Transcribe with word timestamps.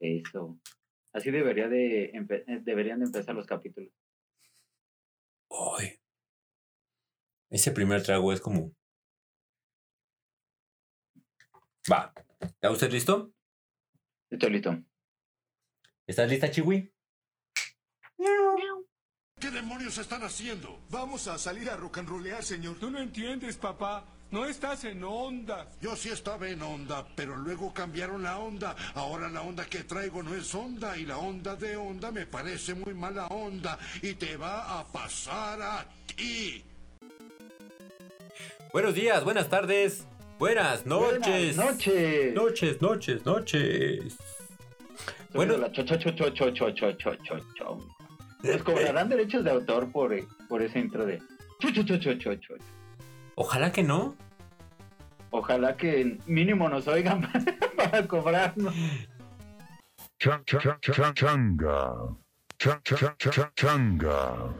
Eso. 0.00 0.58
Así 1.12 1.30
debería 1.30 1.68
de 1.68 2.12
empe- 2.12 2.44
eh, 2.46 2.60
deberían 2.62 2.98
de 3.00 3.06
empezar 3.06 3.34
los 3.34 3.46
capítulos. 3.46 3.92
Ay. 5.50 5.98
Ese 7.50 7.70
primer 7.70 8.02
trago 8.02 8.32
es 8.32 8.40
como. 8.40 8.72
Va. 11.90 12.12
¿Está 12.40 12.70
usted 12.70 12.90
listo? 12.90 13.32
Estoy 14.30 14.50
listo. 14.50 14.76
¿Estás 16.06 16.28
lista, 16.28 16.50
Chiwi? 16.50 16.92
¿Qué 19.40 19.50
demonios 19.50 19.98
están 19.98 20.22
haciendo? 20.22 20.80
Vamos 20.90 21.28
a 21.28 21.38
salir 21.38 21.68
a 21.70 21.76
rock 21.76 21.98
and 21.98 22.08
rollear, 22.08 22.42
señor. 22.42 22.78
Tú 22.78 22.90
no 22.90 22.98
entiendes, 22.98 23.56
papá. 23.56 24.13
No 24.34 24.44
estás 24.46 24.82
en 24.82 25.04
onda. 25.04 25.68
Yo 25.80 25.94
sí 25.94 26.08
estaba 26.08 26.48
en 26.48 26.60
onda, 26.60 27.06
pero 27.14 27.36
luego 27.36 27.72
cambiaron 27.72 28.24
la 28.24 28.36
onda. 28.36 28.74
Ahora 28.96 29.28
la 29.28 29.42
onda 29.42 29.64
que 29.64 29.84
traigo 29.84 30.24
no 30.24 30.34
es 30.34 30.52
onda 30.56 30.98
y 30.98 31.06
la 31.06 31.18
onda 31.18 31.54
de 31.54 31.76
onda 31.76 32.10
me 32.10 32.26
parece 32.26 32.74
muy 32.74 32.94
mala 32.94 33.28
onda 33.28 33.78
y 34.02 34.14
te 34.14 34.36
va 34.36 34.80
a 34.80 34.84
pasar 34.86 35.62
a 35.62 35.86
ti. 36.16 36.64
Buenos 38.72 38.96
días, 38.96 39.22
buenas 39.22 39.48
tardes, 39.48 40.04
buenas 40.40 40.84
noches. 40.84 41.54
Buenas 41.54 41.76
noches. 41.76 42.34
Noches, 42.34 42.82
noches, 42.82 43.24
noches. 43.24 44.16
Bueno, 45.32 45.56
la 45.58 45.70
cho, 45.70 45.84
cho, 45.84 45.96
cho, 45.96 46.18
Nos 48.42 48.62
cobrarán 48.64 49.08
derechos 49.08 49.44
de 49.44 49.50
autor 49.52 49.92
por, 49.92 50.12
por 50.48 50.60
ese 50.60 50.80
intro 50.80 51.06
de 51.06 51.22
cho, 51.60 51.70
cho, 51.70 51.84
cho, 51.84 51.98
cho, 51.98 52.14
cho, 52.18 52.34
cho. 52.34 52.73
Ojalá 53.36 53.72
que 53.72 53.82
no. 53.82 54.14
Ojalá 55.30 55.76
que 55.76 56.18
mínimo 56.26 56.68
nos 56.68 56.86
oigan 56.86 57.28
para 57.76 58.06
cobrarnos. 58.06 58.74
Chang 60.18 60.44
chang 60.44 60.78
chang 60.80 61.14
changa. 61.14 62.16
Chang 62.58 62.80
chang 62.84 63.16
chang 63.18 63.50
changa. 63.56 64.54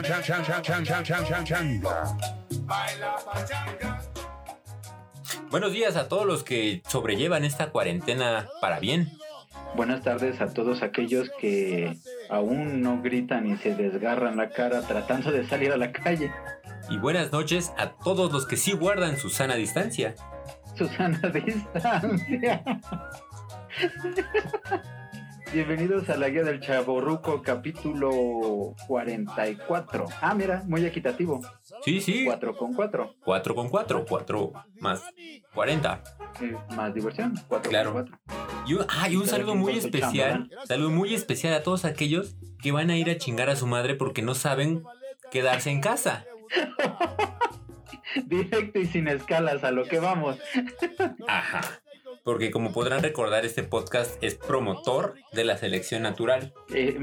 Chang 0.00 0.22
chang 0.22 0.42
chang 0.64 0.84
chang 0.84 1.24
chang 1.24 1.44
changa. 1.44 2.16
Baila 2.66 3.16
pachanga. 3.26 4.00
Buenos 5.50 5.72
días 5.72 5.96
a 5.96 6.08
todos 6.08 6.24
los 6.24 6.42
que 6.44 6.82
sobrellevan 6.88 7.44
esta 7.44 7.70
cuarentena 7.70 8.48
para 8.62 8.80
bien. 8.80 9.10
Buenas 9.76 10.02
tardes 10.02 10.40
a 10.40 10.52
todos 10.52 10.82
aquellos 10.82 11.30
que 11.38 11.98
aún 12.30 12.80
no 12.80 13.02
gritan 13.02 13.46
y 13.46 13.56
se 13.58 13.74
desgarran 13.74 14.36
la 14.36 14.48
cara 14.48 14.80
tratando 14.82 15.30
de 15.30 15.46
salir 15.46 15.72
a 15.72 15.76
la 15.76 15.92
calle. 15.92 16.32
Y 16.88 16.96
buenas 16.96 17.30
noches 17.32 17.72
a 17.76 17.90
todos 17.90 18.32
los 18.32 18.46
que 18.46 18.56
sí 18.56 18.72
guardan 18.72 19.18
su 19.18 19.28
sana 19.28 19.56
distancia. 19.56 20.14
Susana 20.74 21.18
Distancia. 21.34 22.64
Bienvenidos 25.52 26.08
a 26.08 26.16
la 26.16 26.30
guía 26.30 26.42
del 26.44 26.60
Chaborruco, 26.60 27.42
capítulo 27.42 28.74
44. 28.86 30.06
Ah, 30.22 30.34
mira, 30.34 30.62
muy 30.66 30.84
equitativo. 30.86 31.40
Sí, 31.84 32.00
sí. 32.00 32.24
4 32.24 32.56
con 32.56 32.72
4. 32.72 33.16
4 33.22 33.54
con 33.54 33.68
4, 33.68 34.04
4 34.08 34.52
más 34.80 35.02
40. 35.52 36.02
más 36.74 36.94
diversión. 36.94 37.34
4 37.48 37.68
Claro. 37.70 37.92
con 37.92 38.06
4. 38.06 38.18
Y 38.66 38.74
un, 38.74 38.86
ah, 38.88 39.08
y 39.10 39.16
un 39.16 39.26
saludo 39.26 39.54
muy 39.54 39.76
especial. 39.76 40.50
Saludo 40.64 40.90
muy 40.90 41.14
especial 41.14 41.52
a 41.52 41.62
todos 41.62 41.84
aquellos 41.84 42.34
que 42.62 42.72
van 42.72 42.88
a 42.90 42.96
ir 42.96 43.10
a 43.10 43.18
chingar 43.18 43.50
a 43.50 43.56
su 43.56 43.66
madre 43.66 43.94
porque 43.94 44.22
no 44.22 44.34
saben 44.34 44.82
quedarse 45.30 45.70
en 45.70 45.80
casa. 45.80 46.24
Directo 48.26 48.78
y 48.78 48.86
sin 48.86 49.08
escalas, 49.08 49.64
a 49.64 49.70
lo 49.70 49.84
que 49.84 49.98
vamos. 49.98 50.38
Ajá. 51.28 51.60
Porque 52.24 52.50
como 52.50 52.72
podrán 52.72 53.02
recordar, 53.02 53.44
este 53.44 53.62
podcast 53.64 54.22
es 54.22 54.34
promotor 54.36 55.14
de 55.32 55.44
la 55.44 55.56
selección 55.56 56.02
natural. 56.02 56.52
Eh, 56.72 56.98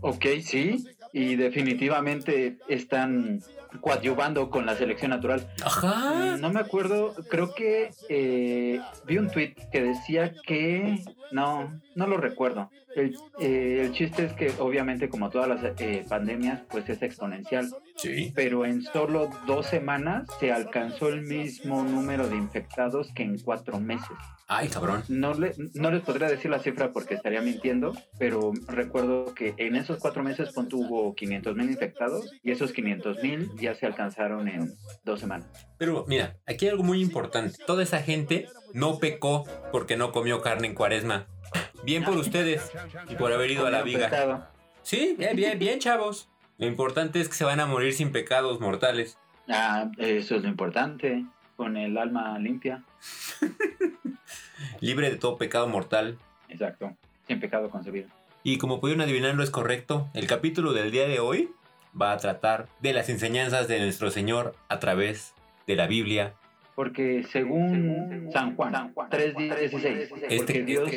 ok, 0.00 0.24
sí. 0.42 0.84
Y 1.12 1.36
definitivamente 1.36 2.58
están 2.68 3.42
coadyuvando 3.80 4.50
con 4.50 4.64
la 4.66 4.76
selección 4.76 5.10
natural. 5.10 5.48
Ajá. 5.64 6.36
Mm, 6.36 6.40
No 6.40 6.50
me 6.50 6.60
acuerdo, 6.60 7.14
creo 7.28 7.54
que 7.54 7.90
eh, 8.08 8.80
vi 9.06 9.18
un 9.18 9.30
tweet 9.30 9.54
que 9.72 9.82
decía 9.82 10.32
que 10.46 11.02
no, 11.32 11.80
no 11.94 12.06
lo 12.06 12.16
recuerdo. 12.16 12.70
El, 12.94 13.16
eh, 13.40 13.80
el 13.84 13.92
chiste 13.92 14.24
es 14.26 14.32
que 14.34 14.52
obviamente 14.58 15.08
como 15.08 15.30
todas 15.30 15.48
las 15.48 15.80
eh, 15.80 16.04
pandemias 16.08 16.60
pues 16.70 16.88
es 16.90 17.02
exponencial, 17.02 17.68
Sí. 17.96 18.32
pero 18.34 18.64
en 18.66 18.82
solo 18.82 19.30
dos 19.46 19.66
semanas 19.66 20.26
se 20.40 20.52
alcanzó 20.52 21.08
el 21.08 21.22
mismo 21.22 21.82
número 21.84 22.28
de 22.28 22.36
infectados 22.36 23.10
que 23.14 23.22
en 23.22 23.38
cuatro 23.38 23.78
meses. 23.80 24.16
Ay, 24.48 24.68
cabrón. 24.68 25.02
No, 25.08 25.32
le, 25.32 25.54
no 25.74 25.90
les 25.90 26.02
podría 26.02 26.28
decir 26.28 26.50
la 26.50 26.58
cifra 26.58 26.92
porque 26.92 27.14
estaría 27.14 27.40
mintiendo, 27.40 27.94
pero 28.18 28.52
recuerdo 28.66 29.34
que 29.34 29.54
en 29.56 29.76
esos 29.76 29.98
cuatro 29.98 30.22
meses 30.22 30.52
Ponto 30.52 30.76
hubo 30.76 31.14
500 31.14 31.56
mil 31.56 31.70
infectados 31.70 32.30
y 32.42 32.50
esos 32.50 32.72
500 32.72 33.22
mil 33.22 33.50
ya 33.58 33.74
se 33.74 33.86
alcanzaron 33.86 34.48
en 34.48 34.74
dos 35.04 35.20
semanas. 35.20 35.48
Pero 35.78 36.04
mira, 36.06 36.36
aquí 36.46 36.66
hay 36.66 36.72
algo 36.72 36.82
muy 36.84 37.00
importante. 37.00 37.56
Toda 37.66 37.82
esa 37.82 38.02
gente 38.02 38.46
no 38.74 38.98
pecó 38.98 39.44
porque 39.70 39.96
no 39.96 40.12
comió 40.12 40.42
carne 40.42 40.66
en 40.68 40.74
cuaresma. 40.74 41.26
Bien 41.82 42.04
por 42.04 42.16
ustedes 42.16 42.70
y 43.08 43.14
por 43.16 43.32
haber 43.32 43.50
ido 43.50 43.66
a 43.66 43.70
la 43.70 43.82
viga. 43.82 44.50
Sí, 44.82 45.14
bien, 45.18 45.36
bien, 45.36 45.58
bien, 45.58 45.78
chavos. 45.78 46.28
Lo 46.58 46.66
importante 46.66 47.20
es 47.20 47.28
que 47.28 47.34
se 47.34 47.44
van 47.44 47.60
a 47.60 47.66
morir 47.66 47.92
sin 47.92 48.12
pecados 48.12 48.60
mortales. 48.60 49.18
Ah, 49.48 49.90
eso 49.98 50.36
es 50.36 50.42
lo 50.42 50.48
importante, 50.48 51.24
con 51.56 51.76
el 51.76 51.98
alma 51.98 52.38
limpia. 52.38 52.84
Libre 54.80 55.10
de 55.10 55.16
todo 55.16 55.36
pecado 55.38 55.66
mortal. 55.66 56.18
Exacto, 56.48 56.96
sin 57.26 57.40
pecado 57.40 57.70
concebido. 57.70 58.08
Y 58.44 58.58
como 58.58 58.80
pudieron 58.80 59.02
adivinarlo 59.02 59.42
es 59.42 59.50
correcto, 59.50 60.08
el 60.14 60.26
capítulo 60.26 60.72
del 60.72 60.90
día 60.90 61.06
de 61.06 61.20
hoy 61.20 61.50
va 62.00 62.12
a 62.12 62.16
tratar 62.16 62.68
de 62.80 62.92
las 62.92 63.08
enseñanzas 63.08 63.68
de 63.68 63.78
nuestro 63.80 64.10
Señor 64.10 64.54
a 64.68 64.78
través 64.78 65.34
de 65.66 65.76
la 65.76 65.86
Biblia. 65.86 66.34
Porque 66.74 67.22
según 67.30 68.30
San 68.32 68.56
Juan 68.56 68.72
3.16, 68.94 70.08
porque 70.08 70.26
Este- 70.34 70.62
Dios 70.62 70.90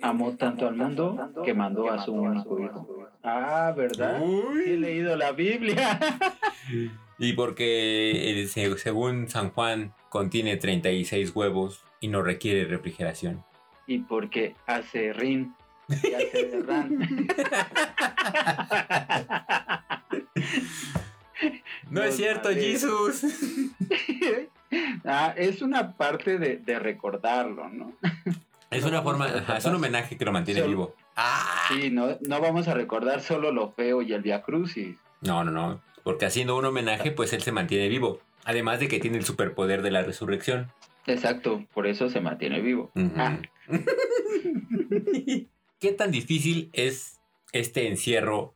amó 0.00 0.36
tanto 0.36 0.66
al 0.66 0.74
mundo 0.76 1.32
que 1.44 1.52
mandó 1.54 1.90
a 1.90 2.02
su 2.02 2.12
único 2.14 2.58
hijo. 2.60 3.08
Ah, 3.22 3.74
¿verdad? 3.76 4.22
Uy. 4.22 4.62
Sí 4.64 4.70
he 4.72 4.76
leído 4.78 5.16
la 5.16 5.32
Biblia. 5.32 5.98
Y 7.20 7.32
porque 7.32 8.42
eh, 8.42 8.46
se- 8.46 8.78
según 8.78 9.28
San 9.28 9.50
Juan 9.50 9.92
contiene 10.08 10.56
36 10.56 11.34
huevos 11.34 11.82
y 11.98 12.06
no 12.06 12.22
requiere 12.22 12.64
refrigeración. 12.64 13.42
y 13.88 13.98
porque 13.98 14.54
hace 14.66 15.12
rin 15.12 15.52
y 15.88 16.14
hace 16.14 16.60
ran. 16.64 16.96
No 21.90 22.02
es 22.02 22.16
cierto. 22.16 22.50
Jesús. 22.50 23.22
ah, 25.04 25.34
es 25.36 25.62
una 25.62 25.96
parte 25.96 26.38
de, 26.38 26.56
de 26.58 26.78
recordarlo, 26.78 27.68
¿no? 27.68 27.92
Es 28.70 28.84
una 28.84 29.00
forma, 29.00 29.26
es 29.56 29.64
un 29.64 29.76
homenaje 29.76 30.18
que 30.18 30.26
lo 30.26 30.32
mantiene 30.32 30.60
Solo- 30.60 30.70
vivo. 30.70 30.94
Ah. 31.16 31.62
Sí, 31.68 31.88
no, 31.90 32.18
no 32.28 32.38
vamos 32.38 32.68
a 32.68 32.74
recordar 32.74 33.22
solo 33.22 33.50
lo 33.50 33.72
feo 33.72 34.02
y 34.02 34.12
el 34.12 34.20
Via 34.20 34.42
Crucis. 34.42 34.94
No, 35.22 35.42
no, 35.42 35.50
no. 35.50 35.80
Porque 36.02 36.26
haciendo 36.26 36.54
un 36.54 36.66
homenaje, 36.66 37.10
pues 37.10 37.32
él 37.32 37.40
se 37.40 37.50
mantiene 37.50 37.88
vivo. 37.88 38.20
Además 38.44 38.78
de 38.78 38.88
que 38.88 39.00
tiene 39.00 39.16
el 39.16 39.24
superpoder 39.24 39.80
de 39.80 39.90
la 39.90 40.02
resurrección. 40.02 40.70
Exacto, 41.06 41.64
por 41.72 41.86
eso 41.86 42.10
se 42.10 42.20
mantiene 42.20 42.60
vivo. 42.60 42.90
Ah. 43.16 43.38
¿Qué 45.80 45.92
tan 45.92 46.10
difícil 46.10 46.68
es 46.74 47.18
este 47.52 47.88
encierro 47.88 48.52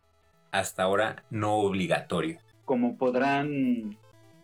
hasta 0.51 0.83
ahora 0.83 1.25
no 1.31 1.55
obligatorio? 1.55 2.39
Como 2.67 2.99
podrán 2.99 3.97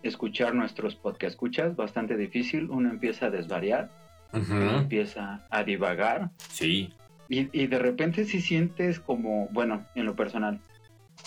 escuchar 0.02 0.54
nuestros 0.54 0.94
podcast 0.94 1.32
escuchas, 1.32 1.76
bastante 1.76 2.16
difícil. 2.16 2.70
Uno 2.70 2.90
empieza 2.90 3.26
a 3.26 3.30
desvariar, 3.30 3.90
empieza 4.32 5.46
a 5.50 5.64
divagar 5.64 6.30
Sí. 6.48 6.92
y, 7.28 7.48
y 7.58 7.66
de 7.66 7.78
repente 7.78 8.24
si 8.24 8.40
sientes 8.40 9.00
como, 9.00 9.48
bueno, 9.50 9.84
en 9.94 10.06
lo 10.06 10.14
personal, 10.16 10.60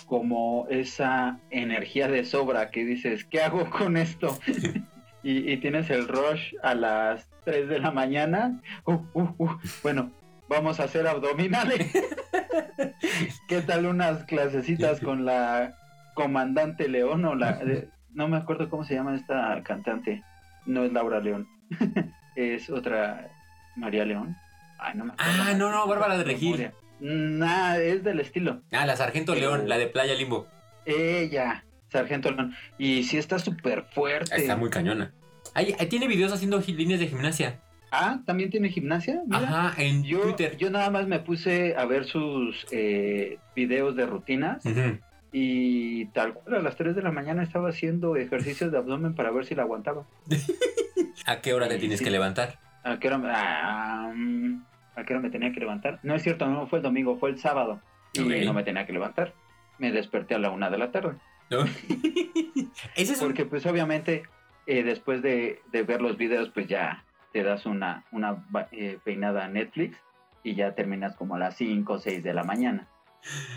como 0.06 0.68
esa 0.69 1.39
energía 1.50 2.07
de 2.07 2.23
sobra 2.25 2.69
que 2.71 2.85
dices, 2.85 3.25
¿qué 3.25 3.41
hago 3.41 3.69
con 3.69 3.97
esto? 3.97 4.38
y, 5.23 5.51
y 5.51 5.57
tienes 5.57 5.89
el 5.89 6.07
rush 6.07 6.53
a 6.63 6.73
las 6.75 7.27
3 7.45 7.68
de 7.69 7.79
la 7.79 7.91
mañana. 7.91 8.62
Uh, 8.85 9.00
uh, 9.13 9.29
uh, 9.38 9.50
Bueno, 9.83 10.12
vamos 10.47 10.79
a 10.79 10.83
hacer 10.85 11.07
abdominales. 11.07 11.91
¿Qué 13.47 13.62
tal 13.62 13.85
unas 13.85 14.23
clasecitas 14.25 15.00
con 15.03 15.25
la 15.25 15.75
comandante 16.13 16.88
León 16.88 17.25
o 17.25 17.35
la... 17.35 17.59
no 18.13 18.28
me 18.28 18.38
acuerdo 18.38 18.69
cómo 18.69 18.84
se 18.84 18.96
llama 18.96 19.16
esta 19.16 19.62
cantante. 19.63 20.24
No 20.66 20.84
es 20.84 20.92
Laura 20.92 21.19
León. 21.19 21.48
es 22.36 22.69
otra 22.69 23.30
María 23.75 24.06
León. 24.06 24.38
Ay, 24.78 24.96
no 24.96 25.06
me 25.06 25.13
acuerdo. 25.13 25.31
Ah, 25.44 25.54
no, 25.56 25.72
no, 25.72 25.88
Bárbara 25.88 26.18
de 26.18 26.24
Regil. 26.24 26.72
Nah, 27.00 27.78
es 27.78 28.04
del 28.04 28.19
estilo. 28.19 28.62
Ah, 28.72 28.86
la 28.86 28.96
Sargento 28.96 29.34
León, 29.34 29.68
la 29.68 29.78
de 29.78 29.88
Playa 29.88 30.13
Limbo. 30.13 30.48
Ella, 30.86 31.63
Sargento 31.90 32.31
León. 32.31 32.56
Y 32.78 33.04
sí 33.04 33.18
está 33.18 33.40
súper 33.40 33.86
fuerte. 33.94 34.36
Está 34.36 34.56
muy 34.56 34.69
cañona. 34.69 35.14
Ahí, 35.54 35.75
ahí 35.80 35.88
tiene 35.88 36.07
videos 36.07 36.31
haciendo 36.31 36.60
líneas 36.60 37.00
de 37.00 37.07
gimnasia. 37.07 37.60
Ah, 37.92 38.22
también 38.25 38.50
tiene 38.50 38.69
gimnasia. 38.69 39.22
Mira. 39.25 39.40
Ajá, 39.68 39.81
en 39.81 40.04
Yo, 40.04 40.22
Twitter. 40.22 40.56
yo 40.57 40.69
nada 40.69 40.90
más 40.90 41.07
me 41.07 41.19
puse 41.19 41.75
a 41.75 41.86
ver 41.86 42.06
sus 42.06 42.66
eh, 42.72 43.38
videos 43.56 43.96
de 43.96 44.06
rutinas. 44.06 44.64
Y 45.31 46.06
tal 46.07 46.33
cual 46.33 46.57
a 46.57 46.62
las 46.62 46.75
3 46.75 46.95
de 46.95 47.01
la 47.01 47.12
mañana 47.12 47.44
estaba 47.44 47.69
haciendo 47.69 48.16
ejercicios 48.16 48.72
de 48.72 48.78
abdomen 48.78 49.16
para 49.16 49.31
ver 49.31 49.45
si 49.45 49.56
la 49.56 49.63
aguantaba. 49.63 50.06
¿A 51.25 51.42
qué 51.42 51.54
hora 51.54 51.68
te 51.68 51.78
tienes 51.78 52.00
sí. 52.00 52.06
que 52.06 52.12
levantar? 52.12 52.60
¿A 52.83 53.00
qué 53.00 53.07
hora 53.07 53.18
me, 53.18 53.30
ah, 53.31 54.12
mm, 54.13 54.63
¿a 54.95 55.04
qué 55.04 55.13
hora 55.13 55.22
me 55.22 55.30
tenía 55.30 55.51
que 55.51 55.60
levantar? 55.60 56.00
No 56.04 56.16
es 56.16 56.24
cierto, 56.24 56.48
no 56.48 56.68
fue 56.68 56.80
el 56.80 56.83
domingo, 56.83 57.18
fue 57.18 57.30
el 57.30 57.39
sábado. 57.39 57.80
Y 58.13 58.22
no 58.45 58.54
me 58.54 58.63
tenía 58.63 58.86
que 58.86 58.92
levantar. 58.92 59.33
Me 59.78 59.92
desperté 59.92 60.36
a 60.36 60.39
la 60.39 60.50
una 60.50 60.69
de 60.69 60.78
la 60.78 60.92
tarde. 60.92 61.16
¿No? 61.50 61.63
Ese 62.95 63.13
es 63.13 63.22
un... 63.22 63.28
Porque 63.28 63.45
pues 63.45 63.66
obviamente 63.66 64.24
eh, 64.68 64.83
después 64.83 65.22
de, 65.22 65.62
de 65.72 65.83
ver 65.83 66.01
los 66.01 66.18
videos 66.18 66.50
pues 66.50 66.68
ya 66.68 67.06
te 67.31 67.44
das 67.44 67.66
una, 67.66 68.06
una 68.12 68.45
eh, 68.72 69.00
peinada 69.04 69.45
a 69.45 69.48
Netflix 69.48 69.98
y 70.44 70.56
ya 70.56 70.75
terminas 70.75 71.16
como 71.16 71.36
a 71.36 71.39
las 71.39 71.56
5 71.56 71.94
o 71.94 72.00
6 72.00 72.24
de 72.24 72.33
la 72.33 72.44
mañana. 72.44 72.88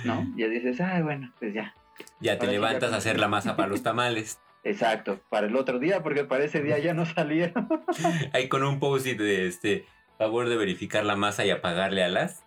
¿No? 0.05 0.27
Ya 0.37 0.49
dices, 0.49 0.81
ay 0.81 1.03
bueno, 1.03 1.33
pues 1.39 1.55
ya. 1.55 1.75
Ya 2.21 2.39
te 2.39 2.47
ya 2.47 2.53
levantas 2.53 2.93
a 2.93 2.97
hacer 2.97 3.19
la 3.19 3.29
masa 3.29 3.57
para 3.57 3.69
los 3.69 3.83
tamales. 3.83 4.41
Exacto, 4.65 5.21
para 5.29 5.47
el 5.47 5.57
otro 5.57 5.79
día, 5.79 6.03
porque 6.03 6.25
para 6.25 6.45
ese 6.45 6.63
día 6.63 6.79
ya 6.79 6.95
no 6.95 7.05
salieron. 7.07 7.69
Ahí 8.33 8.49
con 8.49 8.63
un 8.65 8.79
post-it 8.79 9.19
de 9.19 9.47
este... 9.47 9.87
Favor 10.17 10.49
de 10.49 10.57
verificar 10.57 11.05
la 11.05 11.17
masa 11.17 11.45
y 11.45 11.51
apagarle 11.51 12.05
a 12.05 12.09
las. 12.09 12.45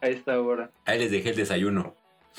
a 0.00 0.08
esta 0.08 0.40
hora. 0.40 0.70
Ahí 0.86 0.98
les 0.98 1.10
dejé 1.10 1.28
el 1.30 1.36
desayuno. 1.36 1.94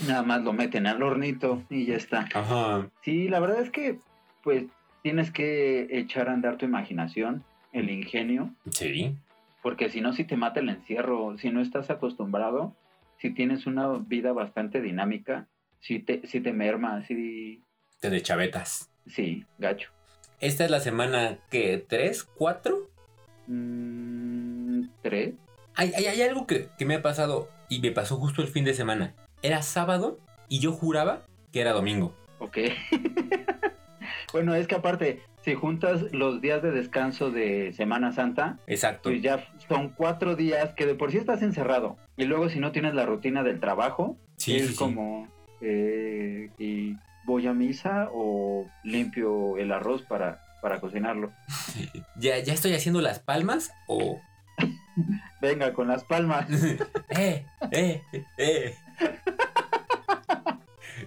Nada 0.08 0.24
más 0.24 0.42
lo 0.42 0.52
meten 0.52 0.88
al 0.88 1.04
hornito 1.04 1.62
y 1.70 1.86
ya 1.86 1.96
está. 1.96 2.28
Ajá. 2.34 2.90
Sí, 3.04 3.28
la 3.28 3.40
verdad 3.40 3.62
es 3.62 3.70
que 3.70 4.00
pues 4.42 4.66
tienes 5.04 5.30
que 5.30 5.88
echar 5.92 6.28
a 6.28 6.34
andar 6.34 6.58
tu 6.58 6.66
imaginación, 6.66 7.44
el 7.72 7.92
ingenio, 7.92 8.50
Sí. 8.72 9.16
porque 9.62 9.90
si 9.90 10.02
no, 10.02 10.12
si 10.12 10.24
te 10.24 10.38
mata 10.38 10.60
el 10.60 10.70
encierro, 10.70 11.38
si 11.38 11.52
no 11.52 11.62
estás 11.62 11.92
acostumbrado, 11.92 12.76
si 13.20 13.34
tienes 13.34 13.66
una 13.66 13.88
vida 13.98 14.34
bastante 14.34 14.82
dinámica, 14.82 15.48
si 15.80 16.00
te, 16.00 16.26
si 16.28 16.42
te 16.42 16.52
merma, 16.54 17.06
si, 17.06 17.62
Te 18.00 18.10
de 18.10 18.22
chavetas. 18.22 18.90
sí, 19.08 19.46
gacho. 19.58 19.92
Esta 20.40 20.66
es 20.66 20.72
la 20.72 20.80
semana 20.82 21.40
que 21.50 21.78
tres, 21.78 22.24
cuatro. 22.24 22.90
Mm, 23.48 24.88
¿Tres? 25.02 25.34
Hay, 25.76 25.94
hay, 25.96 26.06
hay 26.06 26.22
algo 26.22 26.46
que, 26.46 26.68
que 26.78 26.86
me 26.86 26.96
ha 26.96 27.02
pasado 27.02 27.50
y 27.70 27.80
me 27.80 27.92
pasó 27.92 28.18
justo 28.18 28.42
el 28.42 28.48
fin 28.50 28.66
de 28.66 28.74
semana. 28.74 29.14
Era 29.42 29.62
sábado 29.62 30.20
y 30.50 30.60
yo 30.60 30.72
juraba 30.72 31.24
que 31.52 31.62
era 31.62 31.72
domingo. 31.72 32.14
Ok. 32.40 32.58
bueno, 34.36 34.54
es 34.54 34.68
que 34.68 34.76
aparte, 34.76 35.22
si 35.46 35.54
juntas 35.54 36.12
los 36.12 36.42
días 36.42 36.62
de 36.62 36.72
descanso 36.72 37.32
de 37.32 37.72
Semana 37.72 38.12
Santa, 38.12 38.60
Exacto. 38.68 39.10
pues 39.10 39.22
ya 39.22 39.48
son 39.70 39.94
cuatro 39.96 40.36
días 40.36 40.74
que 40.74 40.86
de 40.86 40.94
por 40.94 41.10
sí 41.10 41.18
estás 41.20 41.42
encerrado. 41.42 41.96
Y 42.18 42.26
luego 42.26 42.50
si 42.50 42.60
no 42.60 42.74
tienes 42.74 42.94
la 42.96 43.06
rutina 43.06 43.44
del 43.44 43.62
trabajo, 43.62 44.18
Sí, 44.36 44.58
es 44.58 44.64
sí, 44.64 44.68
sí. 44.74 44.78
como, 44.78 45.30
eh, 45.62 46.50
y 46.58 46.98
voy 47.26 47.48
a 47.48 47.54
misa 47.54 48.10
o 48.12 48.68
limpio 48.84 49.56
el 49.56 49.72
arroz 49.72 50.02
para, 50.02 50.42
para 50.62 50.82
cocinarlo. 50.82 51.32
¿Ya, 52.20 52.38
¿Ya 52.40 52.52
estoy 52.52 52.74
haciendo 52.74 53.00
las 53.00 53.20
palmas 53.20 53.72
o...? 53.88 54.20
Venga, 55.42 55.72
con 55.72 55.88
las 55.88 56.04
palmas. 56.04 56.46
¡Eh! 57.10 57.46
¡Eh! 57.72 58.02
¡Eh! 58.38 58.76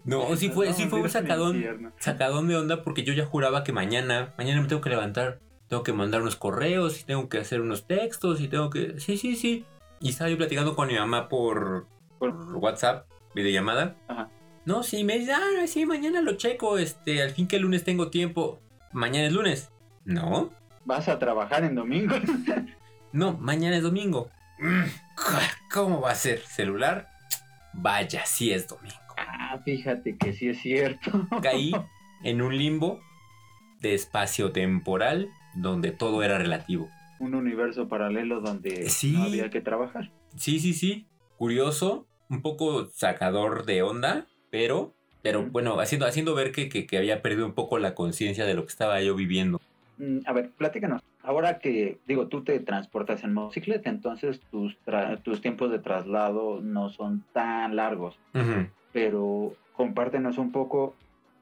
No, 0.08 0.34
sí 0.36 0.48
fue, 0.48 0.72
sí 0.72 0.86
fue 0.86 1.00
un 1.00 1.10
sacadón, 1.10 1.92
sacadón 1.98 2.48
de 2.48 2.56
onda 2.56 2.82
porque 2.82 3.04
yo 3.04 3.12
ya 3.12 3.26
juraba 3.26 3.62
que 3.62 3.72
mañana, 3.72 4.32
mañana 4.38 4.62
me 4.62 4.66
tengo 4.66 4.80
que 4.80 4.88
levantar, 4.88 5.40
tengo 5.68 5.82
que 5.82 5.92
mandar 5.92 6.22
unos 6.22 6.36
correos 6.36 7.00
y 7.00 7.04
tengo 7.04 7.28
que 7.28 7.38
hacer 7.38 7.60
unos 7.60 7.86
textos 7.86 8.40
y 8.40 8.48
tengo 8.48 8.70
que... 8.70 8.98
Sí, 9.00 9.18
sí, 9.18 9.36
sí. 9.36 9.66
Y 10.00 10.08
estaba 10.08 10.30
yo 10.30 10.38
platicando 10.38 10.74
con 10.74 10.88
mi 10.88 10.94
mamá 10.94 11.28
por, 11.28 11.86
por 12.18 12.34
WhatsApp, 12.56 13.06
videollamada. 13.34 13.96
Ajá. 14.08 14.30
No, 14.64 14.82
sí, 14.82 15.04
me 15.04 15.18
dice, 15.18 15.32
ah, 15.32 15.66
sí, 15.66 15.84
mañana 15.86 16.22
lo 16.22 16.36
checo, 16.36 16.78
este, 16.78 17.22
al 17.22 17.30
fin 17.30 17.46
que 17.46 17.56
el 17.56 17.62
lunes 17.62 17.84
tengo 17.84 18.08
tiempo. 18.08 18.60
Mañana 18.92 19.26
es 19.26 19.32
lunes. 19.32 19.70
No, 20.04 20.50
Vas 20.86 21.06
a 21.08 21.18
trabajar 21.18 21.64
en 21.64 21.74
domingo. 21.74 22.14
no, 23.12 23.34
mañana 23.34 23.76
es 23.76 23.82
domingo. 23.82 24.30
Mm, 24.58 24.84
¿Cómo 25.70 26.00
va 26.00 26.12
a 26.12 26.14
ser? 26.14 26.40
¿Celular? 26.40 27.10
Vaya, 27.74 28.24
sí 28.24 28.52
es 28.52 28.66
domingo. 28.66 29.07
Ah, 29.50 29.58
fíjate 29.64 30.16
que 30.16 30.32
sí 30.32 30.48
es 30.48 30.58
cierto. 30.60 31.10
Caí 31.42 31.72
en 32.24 32.42
un 32.42 32.56
limbo 32.56 33.00
de 33.80 33.94
espacio 33.94 34.52
temporal 34.52 35.28
donde 35.54 35.90
todo 35.92 36.22
era 36.22 36.38
relativo. 36.38 36.88
Un 37.20 37.34
universo 37.34 37.88
paralelo 37.88 38.40
donde 38.40 38.88
Sí. 38.88 39.12
no 39.12 39.24
había 39.24 39.50
que 39.50 39.60
trabajar. 39.60 40.10
Sí, 40.36 40.58
sí, 40.60 40.72
sí. 40.72 41.06
Curioso, 41.36 42.06
un 42.28 42.42
poco 42.42 42.86
sacador 42.86 43.64
de 43.66 43.82
onda, 43.82 44.26
pero, 44.50 44.94
pero 45.22 45.44
bueno, 45.46 45.78
haciendo, 45.80 46.06
haciendo 46.06 46.34
ver 46.34 46.52
que, 46.52 46.68
que, 46.68 46.86
que 46.86 46.98
había 46.98 47.22
perdido 47.22 47.46
un 47.46 47.54
poco 47.54 47.78
la 47.78 47.94
conciencia 47.94 48.44
de 48.44 48.54
lo 48.54 48.62
que 48.62 48.68
estaba 48.70 49.00
yo 49.00 49.14
viviendo. 49.14 49.60
Mm, 49.98 50.18
A 50.26 50.32
ver, 50.32 50.50
platícanos. 50.50 51.02
Ahora 51.22 51.58
que, 51.58 51.98
digo, 52.06 52.28
tú 52.28 52.42
te 52.44 52.58
transportas 52.60 53.22
en 53.24 53.34
motocicleta, 53.34 53.90
entonces 53.90 54.40
tus, 54.50 54.78
tus 55.24 55.40
tiempos 55.42 55.70
de 55.70 55.78
traslado 55.78 56.60
no 56.62 56.88
son 56.90 57.24
tan 57.32 57.76
largos. 57.76 58.16
Ujú. 58.34 58.68
Pero 58.92 59.54
compártenos 59.74 60.38
un 60.38 60.52
poco 60.52 60.94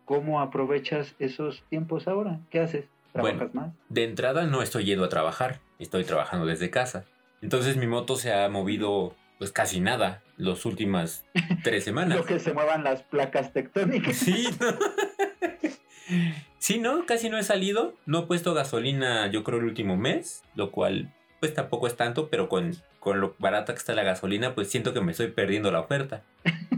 cómo 0.04 0.40
aprovechas 0.40 1.14
esos 1.18 1.62
tiempos 1.68 2.08
ahora. 2.08 2.40
¿Qué 2.50 2.60
haces? 2.60 2.84
¿Trabajas 3.12 3.54
más? 3.54 3.72
De 3.88 4.04
entrada 4.04 4.44
no 4.46 4.62
estoy 4.62 4.84
yendo 4.84 5.04
a 5.04 5.08
trabajar, 5.08 5.60
estoy 5.78 6.04
trabajando 6.04 6.46
desde 6.46 6.70
casa. 6.70 7.04
Entonces 7.42 7.76
mi 7.76 7.86
moto 7.86 8.16
se 8.16 8.32
ha 8.32 8.48
movido 8.48 9.14
pues 9.38 9.52
casi 9.52 9.80
nada 9.80 10.22
las 10.36 10.64
últimas 10.64 11.24
tres 11.62 11.84
semanas. 11.84 12.18
Lo 12.18 12.24
que 12.24 12.38
se 12.38 12.52
muevan 12.52 12.84
las 12.84 13.02
placas 13.02 13.52
tectónicas. 13.52 14.16
Sí, 14.16 14.48
¿no? 14.60 14.66
Sí, 16.58 16.78
no, 16.80 17.06
casi 17.06 17.30
no 17.30 17.38
he 17.38 17.44
salido. 17.44 17.94
No 18.06 18.20
he 18.20 18.26
puesto 18.26 18.52
gasolina, 18.52 19.30
yo 19.30 19.44
creo, 19.44 19.60
el 19.60 19.66
último 19.66 19.96
mes, 19.96 20.42
lo 20.56 20.72
cual, 20.72 21.12
pues 21.38 21.54
tampoco 21.54 21.86
es 21.86 21.96
tanto, 21.96 22.28
pero 22.28 22.48
con, 22.48 22.74
con 22.98 23.20
lo 23.20 23.36
barata 23.38 23.72
que 23.72 23.78
está 23.78 23.94
la 23.94 24.02
gasolina, 24.02 24.54
pues 24.54 24.68
siento 24.68 24.92
que 24.92 25.00
me 25.00 25.12
estoy 25.12 25.28
perdiendo 25.28 25.70
la 25.70 25.78
oferta. 25.78 26.24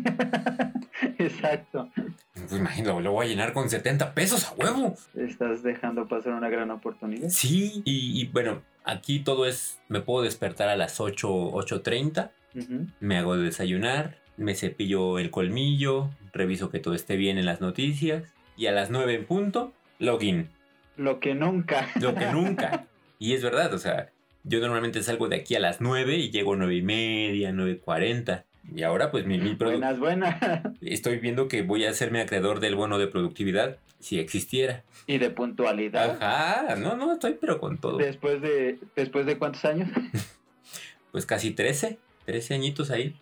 Exacto. 1.19 1.91
Pues 2.35 2.53
imagino, 2.53 3.01
lo 3.01 3.13
voy 3.13 3.27
a 3.27 3.29
llenar 3.29 3.53
con 3.53 3.69
70 3.69 4.15
pesos 4.15 4.45
a 4.47 4.55
huevo. 4.55 4.95
Estás 5.15 5.63
dejando 5.63 6.07
pasar 6.09 6.35
una 6.35 6.49
gran 6.49 6.71
oportunidad. 6.71 7.29
Sí, 7.29 7.83
y, 7.85 8.21
y 8.21 8.27
bueno, 8.27 8.63
aquí 8.85 9.21
todo 9.21 9.47
es, 9.47 9.81
me 9.89 10.01
puedo 10.01 10.23
despertar 10.23 10.69
a 10.69 10.77
las 10.77 11.01
8, 11.01 11.29
8.30, 11.29 12.31
Ujú. 12.55 12.87
me 13.01 13.19
hago 13.19 13.37
desayunar, 13.37 14.19
me 14.37 14.55
cepillo 14.55 15.19
el 15.19 15.31
colmillo, 15.31 16.11
reviso 16.33 16.71
que 16.71 16.79
todo 16.81 16.95
esté 16.95 17.17
bien 17.17 17.39
en 17.39 17.47
las 17.47 17.61
noticias, 17.61 18.25
y 18.57 18.67
a 18.67 18.73
las 18.73 18.91
9 18.91 19.15
en 19.15 19.27
punto, 19.27 19.73
login. 19.99 20.49
Lo 20.97 21.21
que 21.21 21.35
nunca. 21.35 21.89
Lo 22.01 22.15
que 22.15 22.27
nunca. 22.33 22.87
Y 23.19 23.35
es 23.35 23.43
verdad, 23.43 23.73
o 23.75 23.79
sea, 23.79 24.11
yo 24.45 24.61
normalmente 24.61 25.03
salgo 25.03 25.29
de 25.29 25.37
aquí 25.37 25.55
a 25.55 25.61
las 25.61 25.81
9 25.81 26.17
y 26.17 26.31
llego 26.31 26.55
a 26.55 26.57
9 26.57 26.75
y 26.77 26.83
media, 26.83 27.51
9.40. 27.53 28.45
Y 28.75 28.83
ahora 28.83 29.11
pues 29.11 29.25
mi, 29.27 29.39
mi 29.39 29.55
Buenas, 29.59 29.99
buenas. 29.99 30.37
estoy 30.81 31.19
viendo 31.19 31.49
que 31.49 31.63
voy 31.63 31.85
a 31.85 31.91
hacerme 31.91 32.21
acreedor 32.21 32.61
del 32.61 32.75
bono 32.77 32.99
de 32.99 33.07
productividad 33.07 33.79
si 33.99 34.19
existiera. 34.19 34.85
y 35.07 35.19
de 35.19 35.31
puntualidad. 35.31 36.19
Ajá, 36.23 36.77
no, 36.77 36.97
no, 36.97 37.13
estoy 37.15 37.37
pero 37.41 37.59
con 37.61 37.79
todo. 37.79 37.97
Después 37.99 38.41
de, 38.43 38.79
después 38.95 39.27
de 39.27 39.39
cuántos 39.39 39.65
años? 39.65 39.89
Pues 41.11 41.25
casi 41.25 41.53
13, 41.53 41.99
13 42.27 42.55
añitos 42.55 42.91
ahí. 42.91 43.17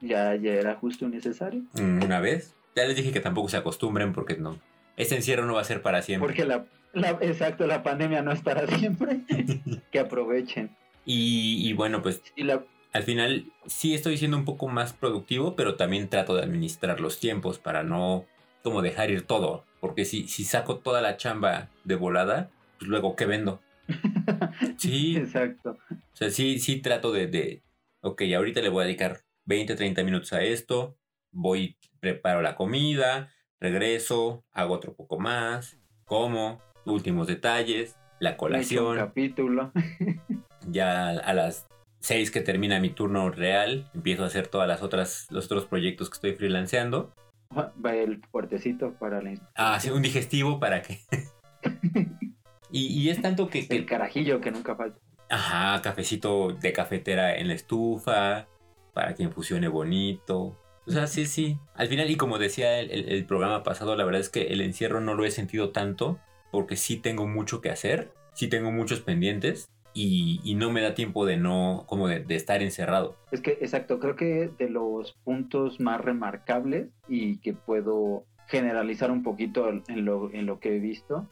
ya, 0.00 0.34
ya 0.34 0.52
era 0.54 0.74
justo 0.74 1.04
y 1.06 1.08
necesario. 1.08 1.62
mm, 1.74 2.02
Una 2.04 2.18
vez. 2.20 2.54
Ya 2.74 2.84
les 2.84 2.96
dije 2.96 3.12
que 3.12 3.20
tampoco 3.20 3.48
se 3.48 3.56
acostumbren 3.56 4.12
porque 4.12 4.36
no. 4.36 4.58
Este 4.96 5.14
encierro 5.14 5.46
no 5.46 5.54
va 5.54 5.60
a 5.60 5.64
ser 5.64 5.82
para 5.82 6.02
siempre. 6.02 6.26
Porque 6.26 6.44
la, 6.44 6.64
la- 6.92 7.18
exacto, 7.20 7.66
la 7.68 7.82
pandemia 7.84 8.22
no 8.22 8.32
es 8.32 8.40
para 8.42 8.66
siempre. 8.66 9.20
que 9.92 9.98
aprovechen. 10.00 10.70
Y, 11.06 11.68
y 11.68 11.72
bueno, 11.74 12.02
pues 12.02 12.20
Y 12.34 12.42
la, 12.42 12.62
al 12.92 13.02
final 13.02 13.52
sí 13.66 13.94
estoy 13.94 14.16
siendo 14.16 14.36
un 14.36 14.44
poco 14.44 14.68
más 14.68 14.92
productivo, 14.92 15.54
pero 15.56 15.76
también 15.76 16.08
trato 16.08 16.34
de 16.34 16.42
administrar 16.42 17.00
los 17.00 17.18
tiempos 17.20 17.58
para 17.58 17.82
no 17.82 18.26
como 18.62 18.82
dejar 18.82 19.10
ir 19.10 19.22
todo. 19.22 19.64
Porque 19.80 20.04
si, 20.04 20.28
si 20.28 20.44
saco 20.44 20.78
toda 20.78 21.00
la 21.00 21.16
chamba 21.16 21.68
de 21.84 21.96
volada, 21.96 22.50
pues 22.78 22.88
luego 22.88 23.16
¿qué 23.16 23.26
vendo? 23.26 23.60
Sí, 24.76 25.16
Exacto. 25.16 25.78
o 25.90 26.16
sea, 26.16 26.30
sí, 26.30 26.58
sí 26.58 26.80
trato 26.80 27.12
de, 27.12 27.26
de, 27.26 27.62
ok, 28.02 28.22
ahorita 28.36 28.60
le 28.60 28.68
voy 28.68 28.82
a 28.82 28.86
dedicar 28.86 29.20
20, 29.46 29.74
30 29.74 30.02
minutos 30.04 30.32
a 30.32 30.42
esto, 30.42 30.96
voy, 31.32 31.76
preparo 32.00 32.42
la 32.42 32.56
comida, 32.56 33.32
regreso, 33.58 34.44
hago 34.52 34.74
otro 34.74 34.94
poco 34.94 35.18
más, 35.18 35.78
como, 36.04 36.60
últimos 36.84 37.26
detalles, 37.26 37.96
la 38.20 38.30
echo 38.30 38.34
un 38.34 38.38
colación. 38.38 38.96
capítulo. 38.96 39.72
Ya 40.68 41.08
a 41.08 41.32
las 41.32 41.66
6 42.00 42.30
que 42.30 42.40
termina 42.40 42.80
mi 42.80 42.90
turno 42.90 43.30
real, 43.30 43.90
empiezo 43.94 44.24
a 44.24 44.26
hacer 44.26 44.48
todas 44.48 44.66
las 44.68 44.82
otras, 44.82 45.26
los 45.30 45.46
otros 45.46 45.66
proyectos 45.66 46.08
que 46.10 46.14
estoy 46.14 46.34
freelanceando. 46.34 47.12
Va 47.56 47.94
el 47.94 48.22
fuertecito 48.30 48.92
para 48.94 49.20
la 49.22 49.34
Ah, 49.56 49.78
sí, 49.80 49.90
un 49.90 50.02
digestivo 50.02 50.60
para 50.60 50.82
que... 50.82 51.00
y, 52.70 52.86
y 52.86 53.10
es 53.10 53.20
tanto 53.20 53.48
que, 53.48 53.66
que- 53.66 53.76
el 53.76 53.86
carajillo 53.86 54.40
que 54.40 54.50
nunca 54.50 54.74
falta. 54.76 54.98
Ajá, 55.28 55.80
cafecito 55.82 56.52
de 56.60 56.72
cafetera 56.72 57.36
en 57.36 57.48
la 57.48 57.54
estufa, 57.54 58.48
para 58.94 59.14
que 59.14 59.22
infusione 59.22 59.68
bonito. 59.68 60.56
O 60.86 60.90
sea, 60.90 61.06
sí, 61.06 61.26
sí. 61.26 61.56
Al 61.74 61.86
final, 61.88 62.10
y 62.10 62.16
como 62.16 62.38
decía 62.38 62.80
el, 62.80 62.90
el- 62.90 63.08
el 63.10 63.24
programa 63.26 63.62
pasado, 63.62 63.94
la 63.96 64.04
verdad 64.04 64.20
es 64.20 64.28
que 64.28 64.48
el 64.48 64.60
encierro 64.60 65.00
no 65.00 65.14
lo 65.14 65.24
he 65.24 65.30
sentido 65.30 65.70
tanto, 65.70 66.18
porque 66.50 66.76
sí 66.76 66.96
tengo 66.96 67.26
mucho 67.28 67.60
que 67.60 67.70
hacer, 67.70 68.12
sí 68.34 68.48
tengo 68.48 68.72
muchos 68.72 69.00
pendientes, 69.00 69.68
y, 69.94 70.40
y 70.44 70.54
no 70.54 70.70
me 70.70 70.80
da 70.80 70.94
tiempo 70.94 71.26
de 71.26 71.36
no, 71.36 71.84
como 71.86 72.08
de, 72.08 72.20
de 72.20 72.36
estar 72.36 72.62
encerrado. 72.62 73.16
Es 73.30 73.40
que, 73.40 73.52
exacto, 73.60 73.98
creo 73.98 74.16
que 74.16 74.50
de 74.58 74.70
los 74.70 75.12
puntos 75.24 75.80
más 75.80 76.00
remarcables 76.00 76.88
y 77.08 77.38
que 77.38 77.52
puedo 77.52 78.24
generalizar 78.50 79.10
un 79.10 79.22
poquito 79.22 79.68
en 79.68 80.04
lo, 80.04 80.30
en 80.32 80.44
lo 80.44 80.58
que 80.58 80.76
he 80.76 80.80
visto 80.80 81.28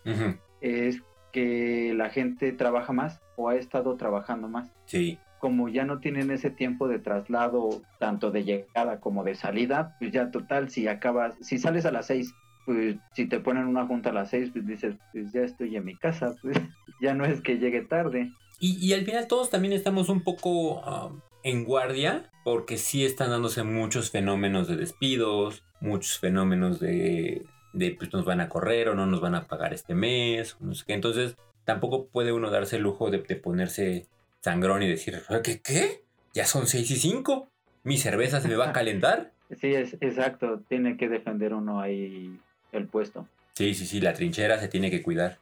es 0.61 1.03
que 1.33 1.93
la 1.95 2.11
gente 2.11 2.53
trabaja 2.53 2.93
más 2.93 3.21
o 3.37 3.49
ha 3.49 3.57
estado 3.57 3.97
trabajando 3.97 4.49
más. 4.49 4.71
Sí, 4.87 5.19
Como 5.41 5.69
ya 5.69 5.85
no 5.85 5.99
tienen 5.99 6.31
ese 6.31 6.51
tiempo 6.51 6.89
de 6.89 7.01
traslado, 7.01 7.83
tanto 7.99 8.31
de 8.31 8.45
llegada 8.45 9.01
como 9.01 9.25
de 9.25 9.35
salida, 9.35 9.97
pues 9.99 10.13
ya 10.13 10.31
total, 10.31 10.71
si 10.71 10.89
acabas, 10.89 11.35
si 11.41 11.59
sales 11.59 11.85
a 11.87 11.91
las 11.93 12.07
seis, 12.07 12.35
pues 12.65 12.97
si 13.15 13.27
te 13.27 13.41
ponen 13.41 13.67
una 13.67 13.87
junta 13.87 14.11
a 14.11 14.15
las 14.15 14.31
seis, 14.31 14.51
pues 14.53 14.67
dices, 14.67 14.95
pues 15.13 15.33
ya 15.33 15.43
estoy 15.43 15.77
en 15.77 15.85
mi 15.85 15.97
casa, 15.97 16.35
pues 16.41 16.57
ya 17.01 17.15
no 17.15 17.25
es 17.25 17.41
que 17.41 17.59
llegue 17.59 17.83
tarde. 17.83 18.31
Y, 18.59 18.85
y 18.85 18.93
al 18.93 19.05
final 19.05 19.27
todos 19.27 19.51
también 19.51 19.73
estamos 19.73 20.09
un 20.09 20.23
poco 20.23 20.83
ah, 20.85 21.11
en 21.43 21.65
guardia 21.65 22.31
porque 22.45 22.79
sí 22.79 23.05
están 23.05 23.31
dándose 23.31 23.63
muchos 23.63 24.11
fenómenos 24.11 24.69
de 24.69 24.77
despidos, 24.77 25.65
muchos 25.81 26.19
fenómenos 26.19 26.81
de, 26.81 27.47
de 27.73 27.91
pues 27.93 28.13
nos 28.13 28.25
van 28.25 28.41
a 28.41 28.49
correr 28.49 28.89
o 28.89 28.95
no 28.95 29.07
nos 29.07 29.21
van 29.21 29.35
a 29.35 29.47
pagar 29.47 29.75
este 29.75 29.95
mes, 29.95 30.55
o 30.55 30.65
no 30.65 30.75
sé 30.75 30.85
qué. 30.87 30.95
Entonces 30.95 31.37
tampoco 31.65 32.07
puede 32.07 32.33
uno 32.33 32.51
darse 32.51 32.77
el 32.77 32.83
lujo 32.83 33.11
de, 33.11 33.19
de 33.19 33.37
ponerse 33.37 34.07
sangrón 34.41 34.83
y 34.83 34.89
decir, 34.89 35.21
¿qué? 35.43 35.61
¿Qué? 35.61 36.03
Ya 36.35 36.45
son 36.45 36.67
6 36.67 36.91
y 36.91 36.97
5. 36.97 37.49
¿Mi 37.85 37.99
cerveza 37.99 38.41
se 38.41 38.49
me 38.49 38.57
va 38.57 38.71
a 38.71 38.73
calentar? 38.73 39.33
Sí, 39.61 39.75
es 39.75 39.97
exacto, 40.01 40.61
tiene 40.69 40.97
que 40.97 41.09
defender 41.09 41.55
uno 41.55 41.81
ahí 41.81 42.39
el 42.73 42.87
puesto. 42.87 43.27
Sí, 43.55 43.75
sí, 43.75 43.87
sí, 43.87 44.01
la 44.01 44.13
trinchera 44.13 44.59
se 44.59 44.69
tiene 44.69 44.91
que 44.91 45.03
cuidar. 45.03 45.39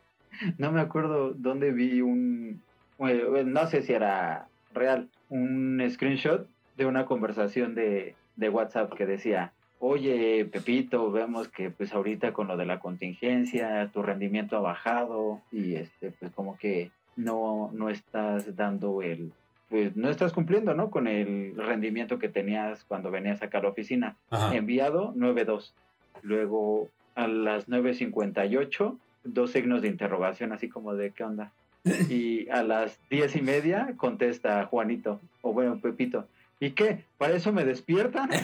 No 0.59 0.71
me 0.71 0.81
acuerdo 0.81 1.33
dónde 1.35 1.73
vi 1.73 2.01
un, 2.01 2.63
no 2.99 3.67
sé 3.67 3.83
si 3.83 3.93
era 3.93 4.49
real, 4.73 5.09
un 5.29 5.83
screenshot 5.91 6.47
de 6.77 6.87
una 6.87 7.07
conversación 7.07 7.75
de, 7.75 8.15
de 8.37 8.49
WhatsApp 8.49 8.93
que 8.95 9.07
decía, 9.07 9.53
oye 9.79 10.45
Pepito, 10.45 11.11
vemos 11.11 11.49
que 11.49 11.71
pues 11.71 11.93
ahorita 11.93 12.33
con 12.33 12.49
lo 12.49 12.57
de 12.57 12.67
la 12.67 12.81
contingencia 12.81 13.91
tu 13.93 14.03
rendimiento 14.03 14.57
ha 14.57 14.61
bajado 14.61 15.41
y 15.53 15.77
este 15.77 16.11
pues 16.11 16.33
como 16.33 16.57
que 16.57 16.91
no, 17.17 17.71
no 17.73 17.89
estás 17.89 18.57
dando 18.57 19.03
el, 19.03 19.33
pues 19.69 19.97
no 19.97 20.11
estás 20.11 20.33
cumpliendo, 20.33 20.75
¿no? 20.75 20.91
Con 20.91 21.09
el 21.09 21.55
rendimiento 21.57 22.19
que 22.19 22.29
tenías 22.29 22.85
cuando 22.85 23.11
venías 23.11 23.43
acá 23.43 23.59
a 23.59 23.63
la 23.63 23.69
oficina. 23.69 24.17
Ajá. 24.31 24.55
Enviado 24.55 25.15
9.2. 25.15 25.73
Luego 26.23 26.89
a 27.15 27.27
las 27.27 27.69
9.58, 27.69 28.99
dos 29.25 29.51
signos 29.51 29.83
de 29.83 29.89
interrogación, 29.89 30.53
así 30.53 30.69
como 30.69 30.95
de 30.95 31.11
qué 31.11 31.25
onda. 31.25 31.53
Y 32.09 32.49
a 32.51 32.63
las 32.63 32.99
diez 33.09 33.37
y 33.37 33.43
media 33.43 33.95
contesta 33.97 34.67
Juanito, 34.67 35.21
o 35.43 35.53
bueno, 35.53 35.81
Pepito. 35.81 36.27
¿Y 36.59 36.71
qué? 36.71 37.05
¿Para 37.19 37.35
eso 37.35 37.53
me 37.53 37.65
despiertan? 37.65 38.31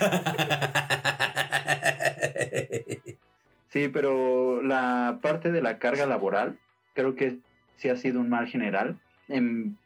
Sí, 3.72 3.88
pero 3.88 4.62
la 4.62 5.18
parte 5.22 5.50
de 5.50 5.62
la 5.62 5.78
carga 5.78 6.04
laboral, 6.04 6.58
creo 6.92 7.14
que 7.14 7.38
sí 7.78 7.88
ha 7.88 7.96
sido 7.96 8.20
un 8.20 8.28
mal 8.28 8.46
general. 8.46 8.98
Em, 9.28 9.76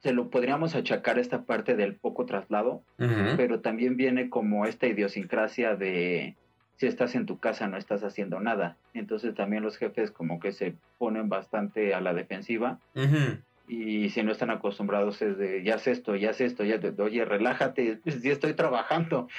se 0.00 0.12
lo 0.12 0.30
podríamos 0.30 0.74
achacar 0.74 1.20
esta 1.20 1.42
parte 1.42 1.76
del 1.76 1.94
poco 1.94 2.26
traslado, 2.26 2.82
pero 3.36 3.60
también 3.60 3.96
viene 3.96 4.30
como 4.30 4.66
esta 4.66 4.88
idiosincrasia 4.88 5.76
de 5.76 6.34
si 6.76 6.86
estás 6.86 7.14
en 7.14 7.26
tu 7.26 7.38
casa 7.38 7.68
no 7.68 7.76
estás 7.76 8.02
haciendo 8.04 8.40
nada. 8.40 8.76
Entonces 8.94 9.34
también 9.34 9.62
los 9.62 9.76
jefes 9.78 10.10
como 10.10 10.40
que 10.40 10.52
se 10.52 10.74
ponen 10.98 11.28
bastante 11.28 11.94
a 11.94 12.00
la 12.00 12.12
defensiva 12.14 12.78
y 13.68 14.10
si 14.10 14.22
no 14.22 14.30
están 14.32 14.50
acostumbrados 14.50 15.20
es 15.22 15.38
de 15.38 15.62
ya 15.64 15.74
haz 15.76 15.86
esto, 15.88 16.14
ya 16.16 16.30
haz 16.30 16.40
esto, 16.40 16.64
ya 16.64 16.78
te, 16.78 16.90
oye, 17.02 17.24
relájate, 17.24 17.98
si 18.22 18.30
estoy 18.30 18.54
trabajando. 18.54 19.28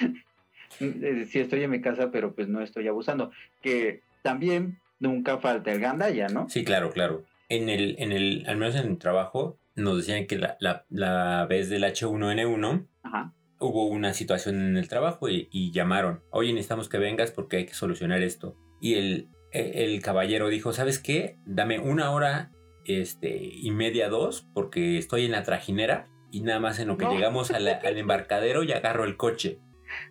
Eh, 0.80 1.24
Si 1.26 1.38
estoy 1.40 1.62
en 1.62 1.70
mi 1.70 1.80
casa, 1.80 2.10
pero 2.10 2.34
pues 2.34 2.46
no 2.46 2.60
estoy 2.60 2.86
abusando. 2.88 3.30
Que 3.62 4.02
también 4.20 4.78
nunca 5.00 5.38
falta 5.38 5.72
el 5.72 5.80
gandalla, 5.80 6.28
¿no? 6.28 6.46
Sí, 6.50 6.62
claro, 6.62 6.90
claro. 6.90 7.24
En 7.48 7.70
el, 7.70 7.96
en 7.98 8.12
el, 8.12 8.44
al 8.46 8.58
menos 8.58 8.76
en 8.76 8.86
el 8.86 8.98
trabajo, 8.98 9.56
nos 9.76 9.96
decían 9.96 10.26
que 10.26 10.36
la, 10.36 10.58
la, 10.60 10.84
la 10.90 11.46
vez 11.46 11.70
del 11.70 11.84
H1N1 11.84 12.84
Ajá. 13.02 13.32
Hubo 13.60 13.86
una 13.86 14.14
situación 14.14 14.56
en 14.60 14.76
el 14.76 14.88
trabajo 14.88 15.28
y, 15.28 15.48
y 15.50 15.72
llamaron. 15.72 16.22
Oye, 16.30 16.52
necesitamos 16.52 16.88
que 16.88 16.98
vengas 16.98 17.30
porque 17.32 17.56
hay 17.58 17.66
que 17.66 17.74
solucionar 17.74 18.22
esto. 18.22 18.56
Y 18.80 18.94
el, 18.94 19.28
e- 19.52 19.84
el 19.84 20.00
caballero 20.02 20.48
dijo, 20.48 20.72
¿sabes 20.72 20.98
qué? 20.98 21.38
Dame 21.44 21.78
una 21.80 22.10
hora 22.12 22.52
este, 22.84 23.38
y 23.42 23.70
media, 23.70 24.08
dos, 24.08 24.46
porque 24.54 24.98
estoy 24.98 25.24
en 25.24 25.32
la 25.32 25.42
trajinera 25.42 26.08
y 26.30 26.40
nada 26.42 26.60
más 26.60 26.78
en 26.78 26.88
lo 26.88 26.96
que 26.96 27.04
No. 27.06 27.12
llegamos 27.12 27.50
la- 27.50 27.80
al 27.84 27.98
embarcadero 27.98 28.62
y 28.62 28.72
agarro 28.72 29.04
el 29.04 29.16
coche. 29.16 29.58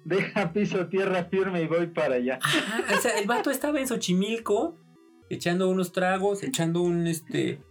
Deja 0.04 0.52
piso 0.54 0.88
tierra 0.88 1.26
firme 1.26 1.62
y 1.62 1.68
voy 1.68 1.88
para 1.88 2.16
allá. 2.16 2.40
O 2.98 3.00
sea, 3.00 3.18
el 3.20 3.28
vato 3.28 3.52
estaba 3.52 3.80
en 3.80 3.88
Xochimilco 3.88 4.80
echando 5.30 5.70
unos 5.70 5.92
tragos, 5.92 6.42
echando 6.44 6.82
un 6.82 7.06
este. 7.08 7.62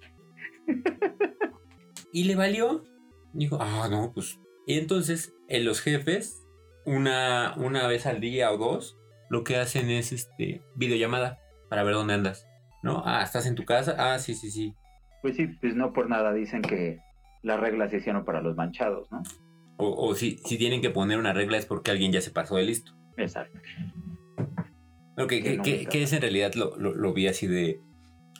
Y 2.12 2.24
le 2.24 2.34
valió. 2.36 2.84
Dijo, 3.32 3.58
ah, 3.60 3.88
no, 3.90 4.12
pues. 4.14 4.38
Y 4.66 4.78
entonces, 4.78 5.34
en 5.48 5.64
los 5.64 5.80
jefes, 5.80 6.44
una, 6.84 7.54
una 7.56 7.86
vez 7.86 8.04
al 8.06 8.20
día 8.20 8.50
o 8.52 8.58
dos, 8.58 8.98
lo 9.30 9.44
que 9.44 9.56
hacen 9.56 9.90
es 9.90 10.12
este 10.12 10.62
videollamada 10.74 11.38
para 11.70 11.82
ver 11.84 11.94
dónde 11.94 12.14
andas. 12.14 12.46
¿No? 12.82 13.02
Ah, 13.06 13.22
¿estás 13.22 13.46
en 13.46 13.54
tu 13.54 13.64
casa? 13.64 13.96
Ah, 13.98 14.18
sí, 14.18 14.34
sí, 14.34 14.50
sí. 14.50 14.74
Pues 15.22 15.36
sí, 15.36 15.46
pues 15.60 15.74
no 15.74 15.92
por 15.92 16.08
nada 16.08 16.32
dicen 16.32 16.62
que 16.62 16.98
las 17.42 17.58
reglas 17.58 17.90
se 17.90 17.96
hicieron 17.98 18.24
para 18.24 18.42
los 18.42 18.54
manchados, 18.56 19.10
¿no? 19.10 19.22
O, 19.78 20.08
o 20.08 20.14
si, 20.14 20.38
si 20.44 20.56
tienen 20.56 20.80
que 20.80 20.90
poner 20.90 21.18
una 21.18 21.32
regla 21.32 21.56
es 21.58 21.66
porque 21.66 21.90
alguien 21.90 22.12
ya 22.12 22.20
se 22.20 22.30
pasó 22.30 22.56
de 22.56 22.62
listo. 22.64 22.92
Exacto. 23.16 23.58
Lo 25.16 25.26
que, 25.26 25.42
que- 25.62 25.86
que 25.86 26.02
es 26.02 26.12
en 26.12 26.20
realidad 26.20 26.54
lo, 26.54 26.76
lo- 26.76 26.94
lo 26.94 27.12
vi 27.12 27.26
así 27.26 27.46
de. 27.46 27.80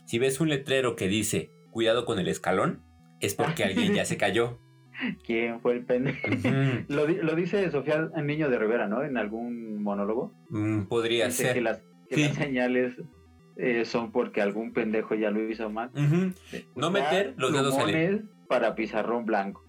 Si 0.06 0.18
ves 0.18 0.40
un 0.40 0.48
letrero 0.50 0.94
que 0.94 1.08
dice 1.08 1.50
cuidado 1.70 2.04
con 2.04 2.18
el 2.18 2.28
escalón, 2.28 2.84
es 3.20 3.34
porque 3.34 3.64
alguien 3.64 3.94
ya 3.94 4.04
se 4.04 4.16
cayó. 4.18 4.60
¿Quién 5.24 5.60
fue 5.60 5.74
el 5.74 5.84
pendejo? 5.84 6.18
Lo, 6.88 7.06
di- 7.06 7.16
lo 7.22 7.34
dice 7.34 7.70
Sofía 7.70 8.08
el 8.16 8.26
Niño 8.26 8.48
de 8.48 8.58
Rivera, 8.58 8.88
¿no? 8.88 9.02
En 9.02 9.16
algún 9.16 9.82
monólogo. 9.82 10.32
Mm, 10.50 10.82
Podría 10.84 11.26
Dice 11.26 11.44
ser. 11.44 11.54
que 11.54 11.60
las, 11.60 11.82
que 12.08 12.14
Sí. 12.16 12.22
las 12.24 12.34
señales 12.34 12.94
eh, 13.56 13.84
son 13.84 14.12
porque 14.12 14.40
algún 14.42 14.72
pendejo 14.72 15.14
ya 15.14 15.30
lo 15.30 15.48
hizo 15.48 15.68
mal. 15.70 15.90
No 16.74 16.88
Usar 16.88 16.92
meter 16.92 17.34
los 17.36 17.52
dedos 17.52 17.76
al- 17.78 18.28
para 18.48 18.74
pizarrón 18.74 19.24
blanco. 19.26 19.64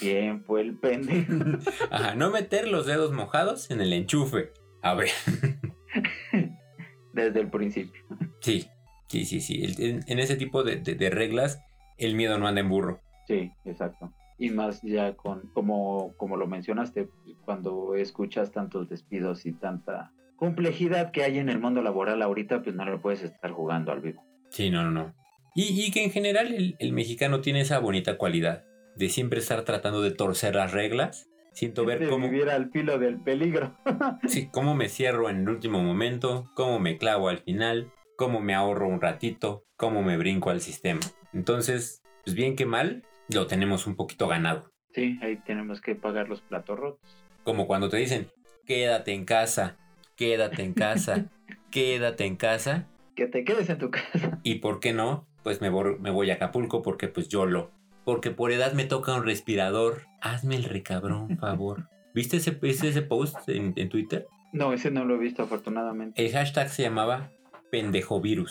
¿Quién 0.00 0.42
fue 0.44 0.62
el 0.62 0.76
pendejo? 0.76 1.32
Ajá, 1.90 2.14
no 2.16 2.30
meter 2.30 2.66
los 2.68 2.86
dedos 2.86 3.12
mojados 3.12 3.70
en 3.70 3.80
el 3.80 3.92
enchufe. 3.92 4.50
A 4.82 4.94
ver. 4.94 5.08
Desde 7.12 7.40
el 7.40 7.50
principio. 7.50 8.02
Sí, 8.40 8.66
sí, 9.08 9.24
sí, 9.24 9.40
sí. 9.40 9.62
En, 9.78 10.00
en 10.06 10.18
ese 10.18 10.36
tipo 10.36 10.62
de, 10.62 10.76
de- 10.76 10.94
de 10.94 11.10
reglas, 11.10 11.60
el 11.98 12.14
miedo 12.14 12.38
no 12.38 12.46
anda 12.46 12.60
en 12.60 12.68
burro. 12.68 13.00
Sí, 13.26 13.50
exacto. 13.64 14.12
Y 14.40 14.50
más 14.50 14.82
ya 14.82 15.14
con, 15.14 15.50
como, 15.52 16.16
como 16.16 16.36
lo 16.36 16.48
mencionaste, 16.48 17.08
cuando 17.44 17.94
escuchas 17.94 18.50
tantos 18.50 18.88
despidos 18.88 19.46
y 19.46 19.52
tanta 19.52 20.12
complejidad 20.36 21.12
que 21.12 21.22
hay 21.22 21.38
en 21.38 21.48
el 21.50 21.60
mundo 21.60 21.82
laboral 21.82 22.22
ahorita, 22.22 22.62
pues 22.62 22.74
no 22.74 22.84
lo 22.86 23.00
puedes 23.00 23.22
estar 23.22 23.52
jugando 23.52 23.92
al 23.92 24.00
vivo. 24.00 24.24
Sí, 24.48 24.70
no, 24.70 24.82
no, 24.82 24.90
no. 24.90 25.14
Y, 25.54 25.84
y 25.84 25.90
que 25.90 26.02
en 26.02 26.10
general 26.10 26.52
el, 26.52 26.74
el 26.78 26.92
mexicano 26.92 27.40
tiene 27.42 27.60
esa 27.60 27.78
bonita 27.78 28.16
cualidad 28.16 28.64
de 28.96 29.08
siempre 29.08 29.40
estar 29.40 29.64
tratando 29.64 30.02
de 30.02 30.10
torcer 30.10 30.54
las 30.54 30.72
reglas. 30.72 31.28
Siento 31.52 31.84
ver 31.84 32.08
cómo, 32.08 32.30
vivir 32.30 32.48
al 32.48 32.70
filo 32.70 32.98
del 32.98 33.20
peligro. 33.20 33.76
sí, 34.26 34.48
cómo 34.52 34.74
me 34.74 34.88
cierro 34.88 35.28
en 35.28 35.40
el 35.40 35.48
último 35.48 35.82
momento, 35.82 36.50
cómo 36.54 36.78
me 36.78 36.96
clavo 36.96 37.28
al 37.28 37.38
final, 37.38 37.92
cómo 38.16 38.40
me 38.40 38.54
ahorro 38.54 38.88
un 38.88 39.00
ratito, 39.00 39.64
cómo 39.76 40.02
me 40.02 40.16
brinco 40.16 40.50
al 40.50 40.60
sistema. 40.60 41.00
Entonces, 41.32 42.02
pues 42.24 42.36
bien 42.36 42.56
que 42.56 42.66
mal, 42.66 43.02
lo 43.32 43.46
tenemos 43.46 43.86
un 43.86 43.96
poquito 43.96 44.28
ganado. 44.28 44.70
Sí, 44.94 45.18
ahí 45.22 45.36
tenemos 45.36 45.80
que 45.80 45.94
pagar 45.94 46.28
los 46.28 46.40
platos 46.40 46.78
rotos. 46.78 47.24
Como 47.44 47.66
cuando 47.66 47.88
te 47.88 47.96
dicen, 47.96 48.28
quédate 48.66 49.12
en 49.12 49.24
casa, 49.24 49.76
quédate 50.16 50.62
en 50.62 50.74
casa, 50.74 51.30
quédate 51.70 52.24
en 52.24 52.36
casa. 52.36 52.88
Que 53.14 53.26
te 53.26 53.44
quedes 53.44 53.68
en 53.70 53.78
tu 53.78 53.90
casa. 53.90 54.40
¿Y 54.42 54.56
por 54.56 54.80
qué 54.80 54.92
no? 54.92 55.26
Pues 55.42 55.60
me 55.60 55.70
voy, 55.70 55.98
me 55.98 56.10
voy 56.10 56.30
a 56.30 56.34
Acapulco 56.34 56.82
porque 56.82 57.08
pues 57.08 57.28
yo 57.28 57.46
lo. 57.46 57.70
Porque 58.04 58.30
por 58.30 58.50
edad 58.50 58.72
me 58.72 58.84
toca 58.84 59.14
un 59.14 59.24
respirador. 59.24 60.02
Hazme 60.20 60.56
el 60.56 60.64
recabrón, 60.64 61.36
favor. 61.40 61.88
¿Viste 62.14 62.38
ese, 62.38 62.52
viste 62.52 62.88
ese 62.88 63.02
post 63.02 63.48
en, 63.48 63.72
en 63.76 63.88
Twitter? 63.88 64.26
No, 64.52 64.72
ese 64.72 64.90
no 64.90 65.04
lo 65.04 65.14
he 65.14 65.18
visto 65.18 65.42
afortunadamente. 65.42 66.20
El 66.24 66.32
hashtag 66.32 66.68
se 66.68 66.82
llamaba 66.82 67.30
pendejovirus. 67.70 68.50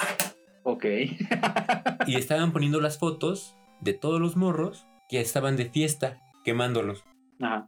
Ok. 0.64 0.86
Y 2.08 2.16
estaban 2.16 2.54
poniendo 2.54 2.80
las 2.80 2.98
fotos 2.98 3.58
de 3.82 3.94
todos 3.94 4.20
los 4.20 4.36
morros 4.36 4.86
que 5.08 5.22
estaban 5.22 5.56
de 5.56 5.70
fiesta 5.70 6.22
quemándolos. 6.44 7.04
Ajá. 7.40 7.66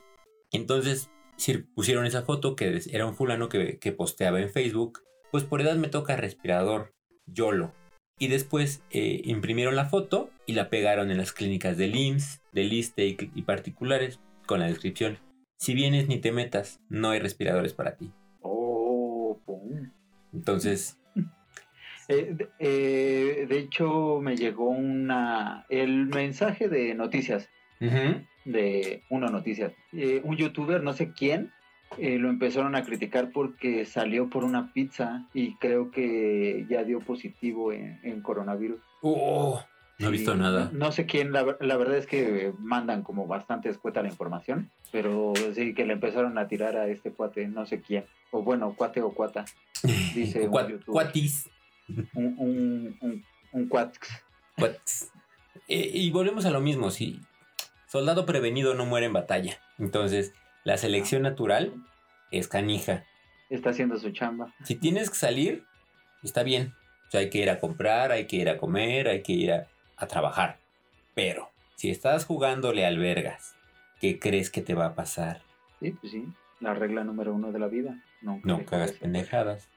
Entonces 0.51 1.09
si 1.41 1.57
pusieron 1.57 2.05
esa 2.05 2.21
foto 2.21 2.55
que 2.55 2.79
era 2.91 3.07
un 3.07 3.15
fulano 3.15 3.49
que, 3.49 3.79
que 3.79 3.91
posteaba 3.91 4.39
en 4.39 4.49
Facebook. 4.49 5.01
Pues 5.31 5.43
por 5.43 5.61
edad 5.61 5.75
me 5.75 5.87
toca 5.87 6.15
respirador, 6.15 6.93
YOLO. 7.25 7.73
Y 8.19 8.27
después 8.27 8.83
eh, 8.91 9.21
imprimieron 9.25 9.75
la 9.75 9.85
foto 9.85 10.29
y 10.45 10.53
la 10.53 10.69
pegaron 10.69 11.09
en 11.09 11.17
las 11.17 11.33
clínicas 11.33 11.77
del 11.77 11.95
IMSS, 11.95 12.41
del 12.51 12.73
ISTE 12.73 13.07
y, 13.07 13.17
y 13.33 13.41
particulares 13.41 14.19
con 14.45 14.59
la 14.59 14.67
descripción. 14.67 15.17
Si 15.57 15.73
vienes 15.73 16.07
ni 16.07 16.19
te 16.19 16.31
metas, 16.31 16.79
no 16.89 17.09
hay 17.09 17.19
respiradores 17.19 17.73
para 17.73 17.95
ti. 17.95 18.11
Oh, 18.41 19.41
pum. 19.43 19.91
Entonces, 20.33 20.99
Eh, 22.11 22.33
de, 22.33 22.49
eh, 22.59 23.45
de 23.47 23.57
hecho, 23.57 24.19
me 24.21 24.35
llegó 24.35 24.69
una 24.69 25.65
el 25.69 26.07
mensaje 26.07 26.67
de 26.67 26.93
noticias 26.93 27.49
de 28.45 29.03
Uno 29.09 29.29
Noticias. 29.29 29.73
Eh, 29.93 30.21
un 30.23 30.35
youtuber, 30.35 30.83
no 30.83 30.93
sé 30.93 31.13
quién, 31.13 31.51
eh, 31.97 32.17
lo 32.17 32.29
empezaron 32.29 32.75
a 32.75 32.83
criticar 32.83 33.31
porque 33.31 33.85
salió 33.85 34.29
por 34.29 34.43
una 34.43 34.71
pizza 34.73 35.27
y 35.33 35.55
creo 35.55 35.91
que 35.91 36.65
ya 36.69 36.83
dio 36.83 36.99
positivo 36.99 37.71
en, 37.71 37.99
en 38.03 38.21
coronavirus. 38.21 38.79
oh, 39.01 39.61
no 39.99 40.07
he 40.07 40.11
visto 40.11 40.35
nada. 40.35 40.69
No, 40.73 40.85
no 40.85 40.91
sé 40.91 41.05
quién, 41.05 41.31
la, 41.31 41.57
la 41.59 41.77
verdad 41.77 41.97
es 41.97 42.07
que 42.07 42.53
mandan 42.57 43.03
como 43.03 43.27
bastante 43.27 43.69
escueta 43.69 44.01
la 44.01 44.09
información, 44.09 44.71
pero 44.91 45.33
sí 45.53 45.73
que 45.75 45.85
le 45.85 45.93
empezaron 45.93 46.37
a 46.37 46.47
tirar 46.47 46.75
a 46.75 46.87
este 46.87 47.11
cuate, 47.11 47.47
no 47.47 47.65
sé 47.65 47.81
quién, 47.81 48.05
o 48.31 48.41
bueno, 48.41 48.73
cuate 48.75 49.01
o 49.01 49.11
cuata, 49.11 49.45
dice 50.15 50.47
un 50.47 50.67
youtuber. 50.67 50.85
Cuatis. 50.85 51.49
Un, 52.13 52.97
un, 53.01 53.23
un. 53.51 53.69
Eh, 55.67 55.91
y 55.93 56.11
volvemos 56.11 56.45
a 56.45 56.51
lo 56.51 56.61
mismo, 56.61 56.91
si 56.91 57.19
soldado 57.87 58.25
prevenido 58.25 58.73
no 58.73 58.85
muere 58.85 59.05
en 59.05 59.13
batalla. 59.13 59.57
Entonces, 59.77 60.33
la 60.63 60.77
selección 60.77 61.23
natural 61.23 61.73
es 62.31 62.47
canija. 62.47 63.05
Está 63.49 63.71
haciendo 63.71 63.97
su 63.97 64.11
chamba. 64.11 64.53
Si 64.63 64.75
tienes 64.75 65.09
que 65.09 65.17
salir, 65.17 65.65
está 66.23 66.43
bien. 66.43 66.73
O 67.07 67.11
sea, 67.11 67.19
hay 67.19 67.29
que 67.29 67.39
ir 67.39 67.49
a 67.49 67.59
comprar, 67.59 68.11
hay 68.11 68.27
que 68.27 68.37
ir 68.37 68.49
a 68.49 68.57
comer, 68.57 69.09
hay 69.09 69.21
que 69.23 69.33
ir 69.33 69.51
a, 69.51 69.67
a 69.97 70.07
trabajar. 70.07 70.59
Pero, 71.13 71.49
si 71.75 71.89
estás 71.89 72.25
jugándole 72.25 72.85
al 72.85 72.97
vergas, 72.97 73.55
¿qué 73.99 74.19
crees 74.19 74.49
que 74.49 74.61
te 74.61 74.73
va 74.73 74.85
a 74.85 74.95
pasar? 74.95 75.41
Sí, 75.81 75.91
pues 75.91 76.13
sí, 76.13 76.25
la 76.61 76.73
regla 76.73 77.03
número 77.03 77.33
uno 77.33 77.51
de 77.51 77.59
la 77.59 77.67
vida. 77.67 78.01
Nunca 78.21 78.47
No 78.47 78.65
cagas 78.65 78.93
pendejadas. 78.93 79.67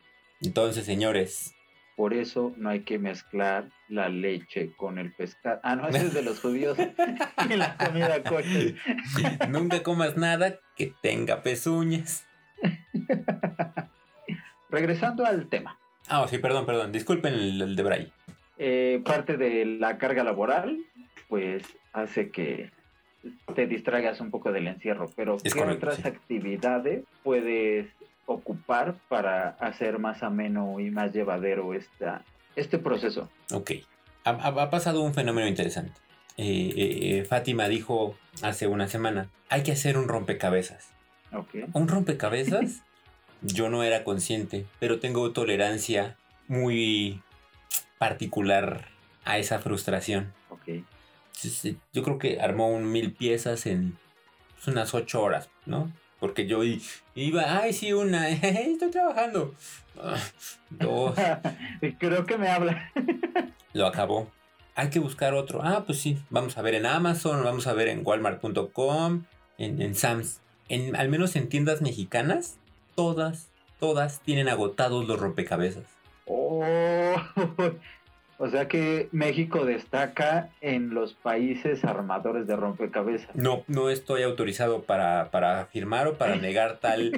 Entonces, 0.40 0.84
señores, 0.84 1.54
Por 1.96 2.12
eso 2.12 2.52
no 2.56 2.70
hay 2.70 2.80
que 2.80 2.98
mezclar 2.98 3.70
la 3.88 4.08
leche 4.08 4.72
con 4.76 4.98
el 4.98 5.12
pescado. 5.12 5.60
Ah, 5.62 5.76
no, 5.76 5.88
ese 5.88 6.06
es 6.06 6.14
de 6.14 6.22
los 6.22 6.40
judíos. 6.40 6.76
y 7.48 7.54
la 7.54 7.76
comida 7.76 8.22
coche. 8.24 8.74
nunca 9.48 9.82
comas 9.82 10.16
nada 10.16 10.58
que 10.76 10.92
tenga 11.02 11.42
pezuñas. 11.42 12.26
Regresando 14.70 15.24
al 15.24 15.48
tema. 15.48 15.78
Ah, 16.08 16.26
sí, 16.28 16.38
perdón, 16.38 16.66
perdón. 16.66 16.92
Disculpen 16.92 17.32
el, 17.34 17.62
el 17.62 17.76
de 17.76 17.82
Bray. 17.82 18.12
Eh, 18.58 19.02
parte 19.04 19.36
de 19.36 19.64
la 19.64 19.98
carga 19.98 20.24
laboral, 20.24 20.78
pues 21.28 21.62
hace 21.92 22.30
que 22.30 22.70
te 23.54 23.66
distraigas 23.66 24.20
un 24.20 24.30
poco 24.30 24.52
del 24.52 24.66
encierro. 24.66 25.10
Pero 25.14 25.36
Es 25.44 25.54
¿qué 25.54 25.60
correcto, 25.60 25.86
otras 25.86 25.96
sí. 25.96 26.08
actividades 26.08 27.04
puedes 27.22 27.86
ocupar 28.26 28.94
para 29.08 29.50
hacer 29.60 29.98
más 29.98 30.22
ameno 30.22 30.80
y 30.80 30.90
más 30.90 31.12
llevadero 31.12 31.74
esta, 31.74 32.22
este 32.56 32.78
proceso? 32.78 33.28
Ok. 33.52 33.72
Ha, 34.24 34.70
pasado 34.70 35.02
un 35.02 35.12
fenómeno 35.12 35.46
interesante. 35.46 35.92
Eh, 36.36 36.72
eh, 36.76 37.18
eh, 37.18 37.24
Fátima 37.24 37.68
dijo 37.68 38.16
hace 38.42 38.66
una 38.66 38.88
semana, 38.88 39.28
hay 39.50 39.62
que 39.62 39.72
hacer 39.72 39.98
un 39.98 40.08
rompecabezas. 40.08 40.88
Ok. 41.32 41.54
Un 41.74 41.88
rompecabezas, 41.88 42.82
yo 43.42 43.68
no 43.68 43.82
era 43.82 44.02
consciente, 44.02 44.66
pero 44.80 44.98
tengo 44.98 45.30
tolerancia 45.32 46.16
muy 46.48 47.20
particular 47.98 48.88
a 49.24 49.38
esa 49.38 49.58
frustración. 49.58 50.32
Ok. 50.48 50.68
Entonces, 50.68 51.64
eh, 51.64 51.76
yo 51.92 52.02
creo 52.02 52.18
que 52.18 52.40
armó 52.40 52.68
un 52.68 52.90
mil 52.90 53.12
piezas 53.12 53.66
en 53.66 53.98
pues, 54.54 54.68
unas 54.68 54.94
ocho 54.94 55.22
horas, 55.22 55.50
¿no? 55.66 55.90
Porque 56.24 56.46
yo 56.46 56.60
iba, 57.14 57.60
ay, 57.60 57.74
sí, 57.74 57.92
una, 57.92 58.30
estoy 58.30 58.90
trabajando. 58.90 59.54
Ah, 60.02 60.16
Dos, 60.70 61.14
Creo 61.98 62.24
que 62.24 62.38
me 62.38 62.48
habla. 62.48 62.90
lo 63.74 63.86
acabó. 63.88 64.30
Hay 64.74 64.88
que 64.88 65.00
buscar 65.00 65.34
otro. 65.34 65.60
Ah, 65.62 65.84
pues 65.84 66.00
sí, 66.00 66.16
vamos 66.30 66.56
a 66.56 66.62
ver 66.62 66.76
en 66.76 66.86
Amazon, 66.86 67.44
vamos 67.44 67.66
a 67.66 67.74
ver 67.74 67.88
en 67.88 68.00
walmart.com, 68.06 69.24
en, 69.58 69.82
en 69.82 69.94
Sam's. 69.94 70.40
En, 70.70 70.96
al 70.96 71.10
menos 71.10 71.36
en 71.36 71.50
tiendas 71.50 71.82
mexicanas, 71.82 72.56
todas, 72.94 73.50
todas 73.78 74.20
tienen 74.20 74.48
agotados 74.48 75.06
los 75.06 75.20
rompecabezas. 75.20 75.84
Oh, 76.24 76.64
o 78.38 78.48
sea 78.48 78.68
que 78.68 79.08
México 79.12 79.64
destaca 79.64 80.50
en 80.60 80.92
los 80.94 81.14
países 81.14 81.84
armadores 81.84 82.46
de 82.46 82.56
rompecabezas. 82.56 83.34
No, 83.34 83.64
no 83.68 83.90
estoy 83.90 84.22
autorizado 84.22 84.82
para, 84.82 85.30
para 85.30 85.60
afirmar 85.60 86.06
o 86.08 86.14
para 86.14 86.36
negar 86.36 86.78
tal 86.80 87.12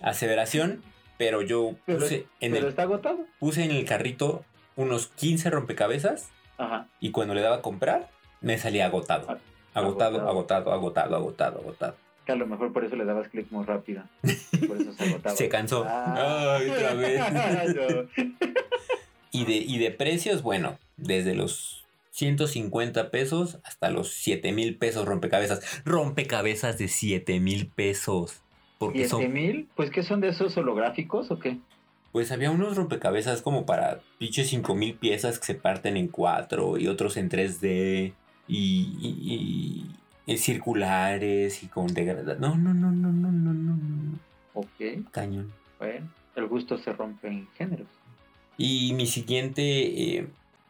aseveración, 0.00 0.82
pero 1.18 1.42
yo 1.42 1.74
Pero, 1.86 2.00
puse 2.00 2.26
en, 2.40 2.52
pero 2.52 2.64
el, 2.64 2.70
está 2.70 2.82
agotado. 2.82 3.18
puse 3.38 3.64
en 3.64 3.70
el 3.70 3.84
carrito 3.84 4.44
unos 4.76 5.08
15 5.08 5.50
rompecabezas 5.50 6.30
Ajá. 6.58 6.88
y 7.00 7.10
cuando 7.10 7.34
le 7.34 7.40
daba 7.40 7.56
a 7.56 7.62
comprar, 7.62 8.08
me 8.40 8.58
salía 8.58 8.86
agotado. 8.86 9.26
Ah, 9.30 9.38
Agotado, 9.74 10.16
agotado. 10.28 10.30
agotado, 10.30 10.72
agotado, 10.72 11.16
agotado, 11.16 11.58
agotado. 11.60 11.96
Que 12.24 12.32
a 12.32 12.36
lo 12.36 12.46
mejor 12.46 12.72
por 12.72 12.84
eso 12.84 12.96
le 12.96 13.04
dabas 13.04 13.28
clic 13.28 13.46
muy 13.52 13.64
rápido. 13.64 14.02
Por 14.66 14.80
eso 14.80 14.92
se 14.94 15.04
agotaba. 15.04 15.36
Se 15.36 15.48
cansó. 15.48 15.84
Ah. 15.86 16.56
Ay, 16.58 16.70
otra 16.70 16.94
vez. 16.94 17.20
Y 19.32 19.44
de, 19.44 19.56
y 19.56 19.78
de 19.78 19.90
precios, 19.90 20.42
bueno, 20.42 20.78
desde 20.96 21.34
los 21.34 21.84
150 22.12 23.10
pesos 23.10 23.58
hasta 23.64 23.90
los 23.90 24.12
7 24.14 24.52
mil 24.52 24.76
pesos 24.76 25.04
rompecabezas. 25.06 25.82
Rompecabezas 25.84 26.78
de 26.78 26.88
7 26.88 27.40
mil 27.40 27.66
pesos. 27.68 28.40
Porque 28.78 29.06
¿Siete 29.06 29.10
son, 29.26 29.32
mil? 29.32 29.68
Pues 29.76 29.90
¿qué 29.90 30.02
son 30.02 30.20
de 30.20 30.28
esos 30.28 30.56
holográficos 30.56 31.30
o 31.30 31.38
qué? 31.38 31.58
pues 32.12 32.32
había 32.32 32.50
unos 32.50 32.76
rompecabezas 32.78 33.42
como 33.42 33.66
para 33.66 34.00
pinches 34.18 34.48
5 34.48 34.74
mil 34.74 34.94
piezas 34.94 35.38
que 35.38 35.44
se 35.44 35.54
parten 35.54 35.98
en 35.98 36.08
4 36.08 36.78
y 36.78 36.86
otros 36.88 37.18
en 37.18 37.28
3D 37.28 38.14
y, 38.48 38.56
y- 39.02 39.86
y- 40.26 40.32
y 40.32 40.38
circulares 40.38 41.62
y 41.62 41.66
con 41.68 41.88
degradación. 41.88 42.40
No, 42.40 42.56
no, 42.56 42.72
no, 42.72 42.90
no, 42.90 43.12
no, 43.12 43.30
no, 43.30 43.52
no, 43.52 43.74
no. 43.74 44.18
Ok, 44.54 45.10
Cañón. 45.10 45.52
bueno, 45.78 46.08
el 46.36 46.46
gusto 46.46 46.78
se 46.78 46.92
rompe 46.94 47.28
en 47.28 47.46
géneros. 47.58 47.86
Y 48.58 48.92
mi 48.94 49.06
siguiente 49.06 49.62
eh, 50.16 50.26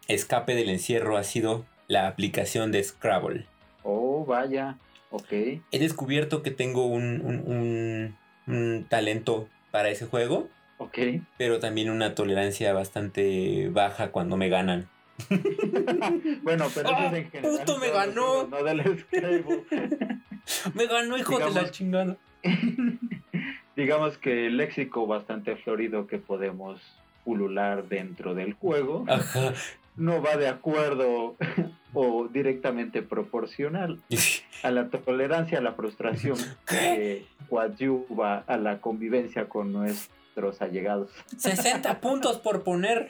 escape 0.08 0.54
del 0.54 0.68
encierro 0.70 1.16
ha 1.16 1.22
sido 1.24 1.64
la 1.88 2.08
aplicación 2.08 2.72
de 2.72 2.82
Scrabble. 2.82 3.46
Oh, 3.84 4.24
vaya, 4.26 4.76
ok. 5.10 5.30
He 5.32 5.78
descubierto 5.78 6.42
que 6.42 6.50
tengo 6.50 6.86
un, 6.86 7.20
un- 7.20 7.42
un- 7.46 8.16
un 8.54 8.84
talento 8.88 9.48
para 9.70 9.88
ese 9.90 10.06
juego, 10.06 10.48
Ok. 10.78 10.98
pero 11.38 11.60
también 11.60 11.90
una 11.90 12.14
tolerancia 12.14 12.72
bastante 12.72 13.68
baja 13.70 14.10
cuando 14.10 14.36
me 14.36 14.48
ganan. 14.48 14.88
Bueno, 16.42 16.66
pero 16.74 16.88
eso 16.90 16.96
¡Ah, 16.98 17.06
es 17.06 17.12
en 17.14 17.30
general. 17.30 17.58
puto, 17.58 17.78
me 17.78 17.90
ganó! 17.90 18.46
No 18.46 18.62
del. 18.62 19.04
Me 20.74 20.86
ganó, 20.86 21.16
hijo 21.18 21.34
de 21.38 21.44
la 21.44 21.50
Digamos- 21.50 21.70
chingada. 21.72 22.16
Digamos 23.76 24.16
que 24.18 24.46
el 24.46 24.56
léxico 24.56 25.06
bastante 25.06 25.56
florido 25.56 26.06
que 26.06 26.18
podemos 26.18 26.80
pulular 27.26 27.88
dentro 27.88 28.34
del 28.34 28.54
juego 28.54 29.04
Ajá. 29.08 29.52
no 29.96 30.22
va 30.22 30.36
de 30.36 30.46
acuerdo 30.46 31.36
o 31.92 32.28
directamente 32.28 33.02
proporcional 33.02 34.00
a 34.62 34.70
la 34.70 34.88
tolerancia 34.88 35.58
a 35.58 35.60
la 35.60 35.72
frustración 35.72 36.38
que 36.68 37.26
coadyuva 37.50 38.44
a 38.46 38.56
la 38.56 38.80
convivencia 38.80 39.48
con 39.48 39.72
nuestros 39.72 40.62
allegados. 40.62 41.10
60 41.36 42.00
puntos 42.00 42.38
por 42.38 42.62
poner 42.62 43.08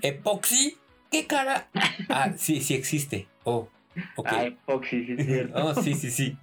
epoxi. 0.00 0.78
¿Qué 1.10 1.26
cara? 1.26 1.68
Ah, 2.08 2.32
sí, 2.36 2.62
sí 2.62 2.74
existe. 2.74 3.26
Oh, 3.44 3.68
ok. 4.16 4.28
Ay, 4.30 4.56
Foxy, 4.64 5.04
sí 5.04 5.14
es 5.18 5.26
cierto. 5.26 5.66
Oh, 5.66 5.74
sí, 5.74 5.94
sí, 5.94 6.10
sí. 6.10 6.36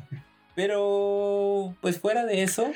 Pero, 0.53 1.73
pues 1.81 1.99
fuera 1.99 2.25
de 2.25 2.43
eso, 2.43 2.71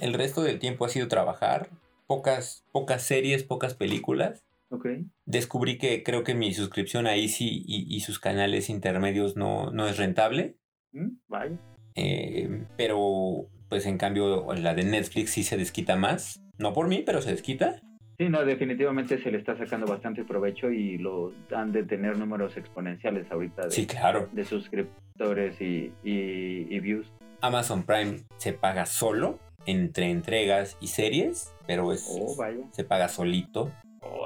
el 0.00 0.14
resto 0.14 0.42
del 0.42 0.58
tiempo 0.58 0.84
ha 0.84 0.88
sido 0.88 1.06
trabajar. 1.06 1.68
Pocas, 2.10 2.64
pocas 2.72 3.02
series, 3.04 3.44
pocas 3.44 3.74
películas. 3.74 4.44
Ok. 4.70 4.84
Descubrí 5.26 5.78
que 5.78 6.02
creo 6.02 6.24
que 6.24 6.34
mi 6.34 6.52
suscripción 6.52 7.06
a 7.06 7.14
Easy 7.14 7.62
y, 7.64 7.86
y 7.88 8.00
sus 8.00 8.18
canales 8.18 8.68
intermedios 8.68 9.36
no, 9.36 9.70
no 9.70 9.86
es 9.86 9.96
rentable. 9.96 10.56
Mm, 10.90 11.10
Vaya. 11.28 11.56
Eh, 11.94 12.64
pero, 12.76 13.46
pues 13.68 13.86
en 13.86 13.96
cambio, 13.96 14.44
la 14.54 14.74
de 14.74 14.82
Netflix 14.82 15.30
sí 15.30 15.44
se 15.44 15.56
desquita 15.56 15.94
más. 15.94 16.42
No 16.58 16.72
por 16.72 16.88
mí, 16.88 17.04
pero 17.06 17.22
se 17.22 17.30
desquita. 17.30 17.80
Sí, 18.18 18.28
no, 18.28 18.44
definitivamente 18.44 19.22
se 19.22 19.30
le 19.30 19.38
está 19.38 19.56
sacando 19.56 19.86
bastante 19.86 20.24
provecho 20.24 20.68
y 20.68 20.98
lo 20.98 21.32
han 21.54 21.70
de 21.70 21.84
tener 21.84 22.18
números 22.18 22.56
exponenciales 22.56 23.30
ahorita 23.30 23.66
de, 23.66 23.70
Sí, 23.70 23.86
claro. 23.86 24.28
de 24.32 24.44
suscriptores 24.44 25.60
y, 25.60 25.92
y, 26.02 26.66
y 26.74 26.80
views. 26.80 27.06
Amazon 27.40 27.84
Prime 27.84 28.16
se 28.36 28.52
paga 28.52 28.84
solo 28.84 29.38
entre 29.66 30.10
entregas 30.10 30.76
y 30.80 30.88
series, 30.88 31.54
pero 31.66 31.92
es, 31.92 32.06
Oh, 32.10 32.34
vaya. 32.36 32.64
se 32.72 32.84
paga 32.84 33.08
solito. 33.08 33.70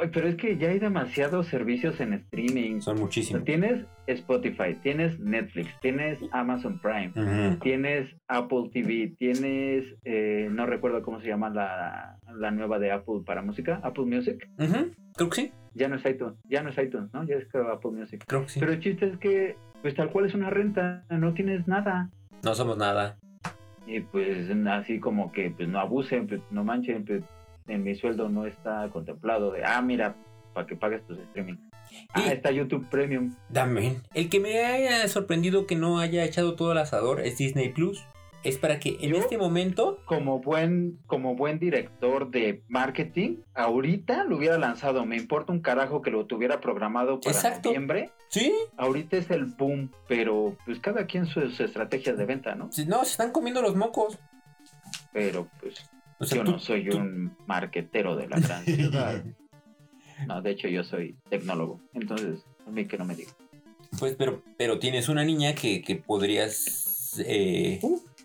Ay, 0.01 0.09
pero 0.13 0.29
es 0.29 0.37
que 0.37 0.57
ya 0.57 0.69
hay 0.71 0.79
demasiados 0.79 1.49
servicios 1.49 1.99
en 2.01 2.13
streaming. 2.15 2.81
Son 2.81 2.95
O 2.95 2.97
sea, 2.99 3.05
muchísimos. 3.05 3.45
tienes 3.45 3.85
Spotify, 4.07 4.75
tienes 4.83 5.19
Netflix, 5.19 5.69
tienes 5.81 6.19
Amazon 6.31 6.79
Prime, 6.81 7.11
tienes 7.61 8.15
Apple 8.29 8.71
TV, 8.73 9.15
tienes, 9.19 9.85
eh, 10.05 10.49
no 10.51 10.67
recuerdo 10.67 11.03
cómo 11.03 11.21
se 11.21 11.27
llama 11.29 11.51
la, 11.51 12.19
la 12.37 12.51
nueva 12.53 12.79
de 12.79 12.93
Apple 12.93 13.23
para 13.27 13.43
música, 13.43 13.81
Apple 13.83 14.05
Music. 14.07 14.49
Creo 15.17 15.31
que 15.31 15.37
sí, 15.43 15.53
Ya 15.75 15.89
no 15.89 15.97
es 15.97 16.05
iTunes, 16.07 16.37
ya 16.49 16.63
no 16.63 16.71
es 16.71 16.79
iTunes, 16.79 17.13
¿no? 17.13 17.25
Ya 17.27 17.37
es 17.37 17.49
Apple 17.55 17.91
Music. 17.93 18.23
creo 18.27 18.43
que 18.43 18.49
sí. 18.51 18.61
Pero 18.61 18.73
el 18.73 18.81
chiste 18.81 19.07
es 19.07 19.19
que, 19.19 19.57
pues 19.83 19.95
tal 19.97 20.11
cual 20.11 20.27
es 20.27 20.35
una 20.35 20.51
renta, 20.51 21.05
no 21.11 21.35
tienes 21.35 21.67
nada. 21.67 22.11
No 22.45 22.55
somos 22.55 22.77
nada. 22.79 23.17
Y 23.87 24.01
pues 24.01 24.51
así 24.67 24.99
como 24.99 25.31
que, 25.33 25.51
pues 25.51 25.69
no 25.69 25.79
abusen, 25.79 26.27
pues 26.27 26.41
no 26.51 26.65
manchen, 26.65 27.05
pues 27.05 27.23
en 27.69 27.83
mi 27.83 27.95
sueldo 27.95 28.29
no 28.29 28.47
está 28.47 28.89
contemplado 28.91 29.53
de, 29.53 29.65
ah, 29.65 29.81
mira, 29.83 30.17
para 30.53 30.67
que 30.67 30.77
pagues 30.77 31.07
tus 31.07 31.19
streaming. 31.19 31.57
Ah, 32.15 32.33
está 32.33 32.51
YouTube 32.51 32.89
Premium. 32.89 33.35
Dame. 33.51 33.97
El 34.15 34.29
que 34.31 34.41
me 34.41 34.65
haya 34.65 35.07
sorprendido 35.09 35.67
que 35.67 35.77
no 35.77 35.99
haya 35.99 36.25
echado 36.25 36.55
todo 36.55 36.73
el 36.73 36.79
asador 36.79 37.21
es 37.21 37.37
Disney 37.39 37.71
Plus. 37.71 38.05
Es 38.43 38.59
para 38.59 38.79
que 38.79 38.99
en 39.01 39.11
¿Yo? 39.11 39.17
este 39.17 39.39
momento. 39.39 40.01
Como 40.05 40.39
buen, 40.41 40.99
como 41.07 41.35
buen 41.35 41.59
director 41.59 42.31
de 42.31 42.63
marketing, 42.69 43.37
ahorita 43.55 44.25
lo 44.25 44.37
hubiera 44.37 44.59
lanzado. 44.59 45.07
Me 45.07 45.17
importa 45.17 45.53
un 45.53 45.61
carajo 45.61 46.03
que 46.03 46.11
lo 46.11 46.27
tuviera 46.27 46.61
programado 46.61 47.21
para 47.21 47.35
Exacto. 47.35 47.71
noviembre. 47.71 48.11
Sí, 48.35 48.53
Ahorita 48.77 49.17
es 49.17 49.31
el 49.31 49.45
boom, 49.45 49.91
pero 50.09 50.57
pues 50.67 50.81
cada 50.81 51.07
quien 51.07 51.27
sus 51.27 51.61
estrategias 51.61 52.19
de 52.19 52.27
venta, 52.27 52.55
¿no? 52.57 52.73
sí, 52.73 52.85
no, 52.85 53.05
se 53.05 53.13
están 53.13 53.31
comiendo 53.31 53.63
los 53.63 53.77
mocos. 53.77 54.19
Pero 55.13 55.49
pues 55.61 55.75
O 56.19 56.25
sea, 56.25 56.39
yo 56.39 56.45
tú- 56.45 56.51
no 56.53 56.59
soy 56.59 56.89
tú- 56.89 56.97
un 56.99 57.37
marquetero 57.47 58.17
de 58.17 58.29
la 58.29 58.41
gran 58.41 58.65
ciudad. 58.65 59.23
No, 60.27 60.43
de 60.43 60.51
hecho 60.51 60.69
yo 60.69 60.83
soy 60.85 61.17
tecnólogo. 61.29 61.81
Entonces, 61.93 62.45
a 62.67 62.71
mí 62.71 62.87
que 62.87 62.99
no 62.99 63.05
me 63.05 63.15
diga. 63.15 63.31
Pues, 63.99 64.17
pero, 64.17 64.43
pero 64.57 64.79
tienes 64.81 65.09
una 65.09 65.23
niña 65.25 65.55
que, 65.55 65.81
que 65.83 65.95
podrías 65.97 67.23
eh, 67.25 67.81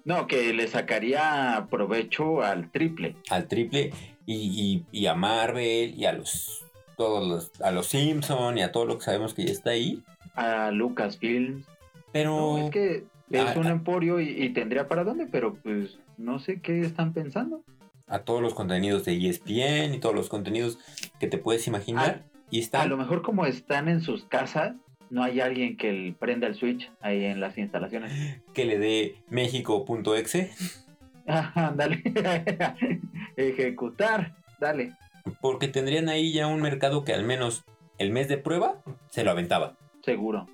No, 0.06 0.26
que 0.26 0.54
le 0.54 0.68
sacaría 0.68 1.68
provecho 1.70 2.42
al 2.42 2.72
triple. 2.72 3.16
al 3.30 3.48
triple 3.48 3.92
y, 4.26 4.34
y- 4.36 4.86
y 5.02 5.06
a 5.06 5.14
Marvel 5.14 5.94
y 5.96 6.06
a 6.06 6.14
los 6.14 6.66
todos 7.00 7.26
los, 7.26 7.62
a 7.62 7.72
los 7.72 7.88
Simpson 7.88 8.58
y 8.58 8.62
a 8.62 8.74
todo 8.74 8.86
lo 8.86 8.98
que 8.98 9.06
sabemos 9.06 9.34
que 9.34 9.46
ya 9.46 9.54
está 9.54 9.70
ahí. 9.70 10.04
A 10.36 10.70
Lucasfilm. 10.72 11.64
Pero 12.12 12.58
No, 12.58 12.58
es 12.66 12.72
que 12.72 13.06
es 13.32 13.56
un 13.56 13.68
emporio 13.68 14.20
y, 14.20 14.28
y 14.28 14.50
tendría 14.50 14.90
para 14.90 15.06
dónde, 15.06 15.26
pero 15.26 15.54
pues 15.54 15.98
no 16.18 16.40
sé 16.40 16.60
qué 16.60 16.82
están 16.82 17.14
pensando. 17.14 17.64
a 18.08 18.20
todos 18.20 18.42
los 18.42 18.54
contenidos 18.54 19.06
de 19.06 19.16
ESPN 19.16 19.94
y 19.94 20.00
todos 20.00 20.14
los 20.14 20.28
contenidos 20.28 20.78
que 21.22 21.28
te 21.28 21.38
puedes 21.38 21.66
imaginar. 21.68 22.26
y 22.50 22.58
A 22.58 22.62
están 22.64 22.90
lo 22.90 22.98
mejor 22.98 23.22
como 23.22 23.46
están 23.46 23.88
en 23.88 24.02
sus 24.02 24.26
casas, 24.26 24.74
no 25.10 25.24
hay 25.24 25.40
alguien 25.40 25.78
que 25.78 26.14
prenda 26.20 26.48
el 26.48 26.56
switch 26.56 26.92
ahí 27.00 27.24
en 27.24 27.40
las 27.40 27.58
instalaciones. 27.58 28.12
que 28.54 28.66
le 28.66 28.78
dé 28.78 29.16
México.exe. 29.30 30.52
Ajá, 31.28 31.74
dale. 31.78 32.04
Ejecutar, 33.38 34.36
dale. 34.60 34.96
Porque 35.42 35.68
tendrían 35.68 36.10
ahí 36.10 36.32
ya 36.34 36.48
un 36.48 36.62
mercado 36.62 37.04
que 37.04 37.14
al 37.14 37.24
menos 37.24 37.64
el 37.98 38.12
mes 38.12 38.28
de 38.28 38.38
prueba 38.38 38.82
se 39.10 39.24
lo 39.24 39.32
aventaba. 39.32 39.76
Seguro. 40.04 40.48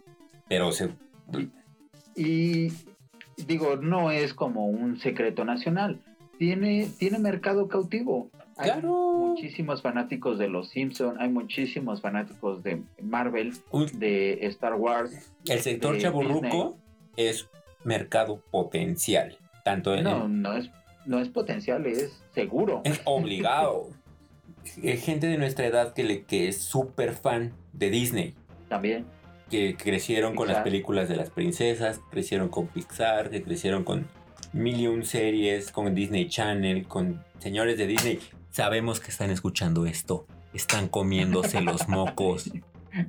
Pero 0.47 0.71
se, 0.71 0.89
Y 2.15 2.71
digo, 3.47 3.75
no 3.77 4.11
es 4.11 4.33
como 4.33 4.67
un 4.67 4.99
secreto 4.99 5.45
nacional. 5.45 5.99
Tiene, 6.37 6.89
tiene 6.97 7.19
mercado 7.19 7.67
cautivo. 7.67 8.29
Hay 8.57 8.71
Claro. 8.71 9.13
muchísimos 9.17 9.81
fanáticos 9.81 10.37
de 10.37 10.47
los 10.47 10.69
Simpson, 10.69 11.17
hay 11.19 11.27
muchísimos 11.29 12.01
fanáticos 12.01 12.63
de 12.63 12.81
Marvel, 13.01 13.53
de 13.93 14.45
Star 14.47 14.75
Wars. 14.75 15.33
el 15.47 15.59
sector 15.59 15.95
de 15.95 16.01
chaborruco 16.01 16.77
es 17.17 17.47
mercado 17.83 18.41
potencial. 18.51 19.37
Tanto 19.65 19.93
en, 19.95 20.03
No, 20.05 20.27
no 20.29 20.53
es, 20.55 20.69
no 21.05 21.19
es 21.19 21.27
potencial, 21.29 21.85
es 21.85 22.21
seguro. 22.33 22.81
es 22.85 23.01
obligado. 23.05 23.87
Eh, 24.83 24.97
Gente 24.97 25.27
de 25.27 25.37
nuestra 25.37 25.65
edad 25.65 25.93
que, 25.93 26.03
le, 26.03 26.23
que 26.23 26.47
es 26.47 26.61
súper 26.61 27.13
fan 27.13 27.53
de 27.73 27.89
Disney. 27.89 28.33
También. 28.69 29.05
que 29.49 29.75
crecieron 29.77 30.35
con 30.35 30.47
las 30.47 30.63
películas 30.63 31.07
de 31.07 31.15
las 31.15 31.29
princesas, 31.29 32.01
crecieron 32.11 32.49
con 32.49 32.67
Pixar, 32.67 33.29
que 33.29 33.43
crecieron 33.43 33.83
con 33.83 34.07
mil 34.53 34.79
y 34.79 34.87
un 34.87 35.05
series, 35.05 35.71
con 35.71 35.93
Disney 35.93 36.27
Channel, 36.27 36.87
con 36.87 37.23
señores 37.39 37.77
de 37.77 37.85
Disney. 37.87 38.19
Sabemos 38.49 38.99
que 38.99 39.11
están 39.11 39.29
escuchando 39.29 39.85
esto. 39.85 40.25
Están 40.53 40.87
comiéndose 40.87 41.61
los 41.61 41.87
mocos. 41.89 42.49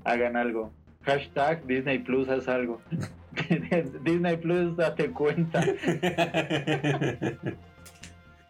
Hagan 0.04 0.36
algo. 0.36 0.72
Hashtag 1.02 1.64
Disney 1.66 2.00
Plus, 2.00 2.28
haz 2.28 2.48
algo. 2.48 2.80
Disney 4.04 4.36
Plus, 4.38 4.76
date 4.76 5.10
cuenta. 5.10 5.62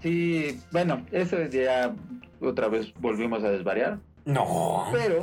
Sí, 0.07 0.61
bueno, 0.71 1.05
eso 1.11 1.37
ya 1.47 1.93
otra 2.41 2.69
vez 2.69 2.93
volvimos 3.01 3.43
a 3.43 3.51
desvariar. 3.51 3.99
no. 4.25 4.85
Pero 4.93 5.19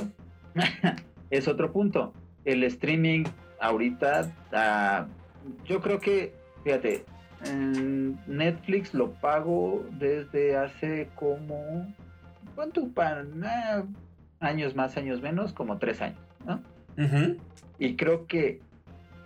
es 1.30 1.48
otro 1.48 1.72
punto. 1.72 2.14
El 2.44 2.64
streaming 2.66 3.24
ahorita, 3.62 4.30
ah, 4.52 5.06
yo 5.66 5.80
creo 5.80 6.00
que, 6.00 6.34
fíjate, 6.66 7.06
Netflix 8.28 8.94
lo 8.94 9.12
pago 9.14 9.86
desde 9.92 10.58
hace 10.58 11.08
como, 11.16 11.88
¿cuánto? 12.56 12.88
Pa- 12.90 13.24
ah, 13.46 13.84
años 14.42 14.76
más, 14.76 14.98
años 14.98 15.22
menos, 15.22 15.54
como 15.54 15.78
tres 15.78 16.02
años, 16.02 16.20
¿no? 16.46 16.62
Y 17.80 17.96
creo 17.96 18.28
que 18.28 18.60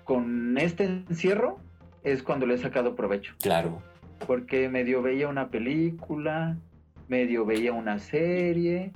con 0.04 0.58
este 0.60 0.84
encierro 0.86 1.58
es 2.04 2.22
cuando 2.24 2.46
le 2.46 2.54
he 2.54 2.58
sacado 2.60 2.96
provecho. 2.96 3.34
Claro. 3.42 3.82
Porque 4.26 4.70
medio 4.70 5.02
veía 5.02 5.28
una 5.28 5.50
película, 5.50 6.58
medio 7.08 7.46
veía 7.46 7.74
una 7.74 8.00
serie, 8.00 8.92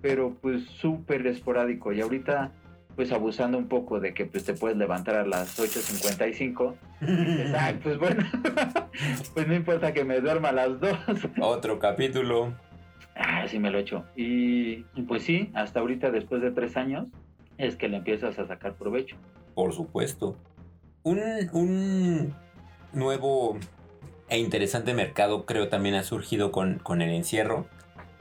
pero 0.00 0.34
pues 0.40 0.64
súper 0.64 1.26
esporádico. 1.26 1.92
Y 1.92 2.00
ahorita, 2.00 2.52
pues 2.96 3.12
abusando 3.12 3.58
un 3.58 3.68
poco 3.68 4.00
de 4.00 4.14
que 4.14 4.26
pues 4.26 4.44
te 4.44 4.54
puedes 4.54 4.76
levantar 4.76 5.16
a 5.16 5.26
las 5.26 5.58
8.55, 5.58 6.74
dices, 7.00 7.54
"Ay, 7.58 7.80
pues 7.82 7.98
bueno, 8.00 8.24
pues 9.34 9.48
no 9.48 9.54
importa 9.54 9.92
que 9.92 10.04
me 10.04 10.20
duerma 10.20 10.50
a 10.50 10.52
las 10.52 10.80
2. 10.80 10.98
Otro 11.40 11.78
capítulo. 11.78 12.54
Ah, 13.16 13.46
sí 13.48 13.58
me 13.58 13.70
lo 13.70 13.78
echo. 13.78 14.04
Y 14.14 14.84
y 14.94 15.02
pues 15.06 15.22
sí, 15.22 15.50
hasta 15.54 15.80
ahorita, 15.80 16.10
después 16.10 16.42
de 16.42 16.50
tres 16.50 16.76
años, 16.76 17.06
es 17.56 17.76
que 17.76 17.88
le 17.88 17.96
empiezas 17.96 18.38
a 18.38 18.46
sacar 18.46 18.74
provecho. 18.74 19.16
Por 19.54 19.72
supuesto. 19.72 20.36
Un, 21.02 21.20
un 21.52 22.34
nuevo 22.92 23.58
e 24.28 24.38
interesante 24.38 24.94
mercado 24.94 25.44
creo 25.46 25.68
también 25.68 25.94
ha 25.94 26.02
surgido 26.02 26.52
con, 26.52 26.78
con 26.78 27.02
el 27.02 27.10
encierro 27.10 27.66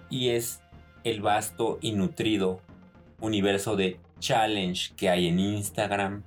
y 0.10 0.30
es 0.30 0.62
el 1.04 1.22
vasto 1.22 1.78
y 1.82 1.92
nutrido 1.94 2.62
universo 3.20 3.76
de 3.76 4.00
challenge 4.20 4.94
que 4.96 5.10
hay 5.10 5.28
en 5.28 5.40
Instagram, 5.40 6.24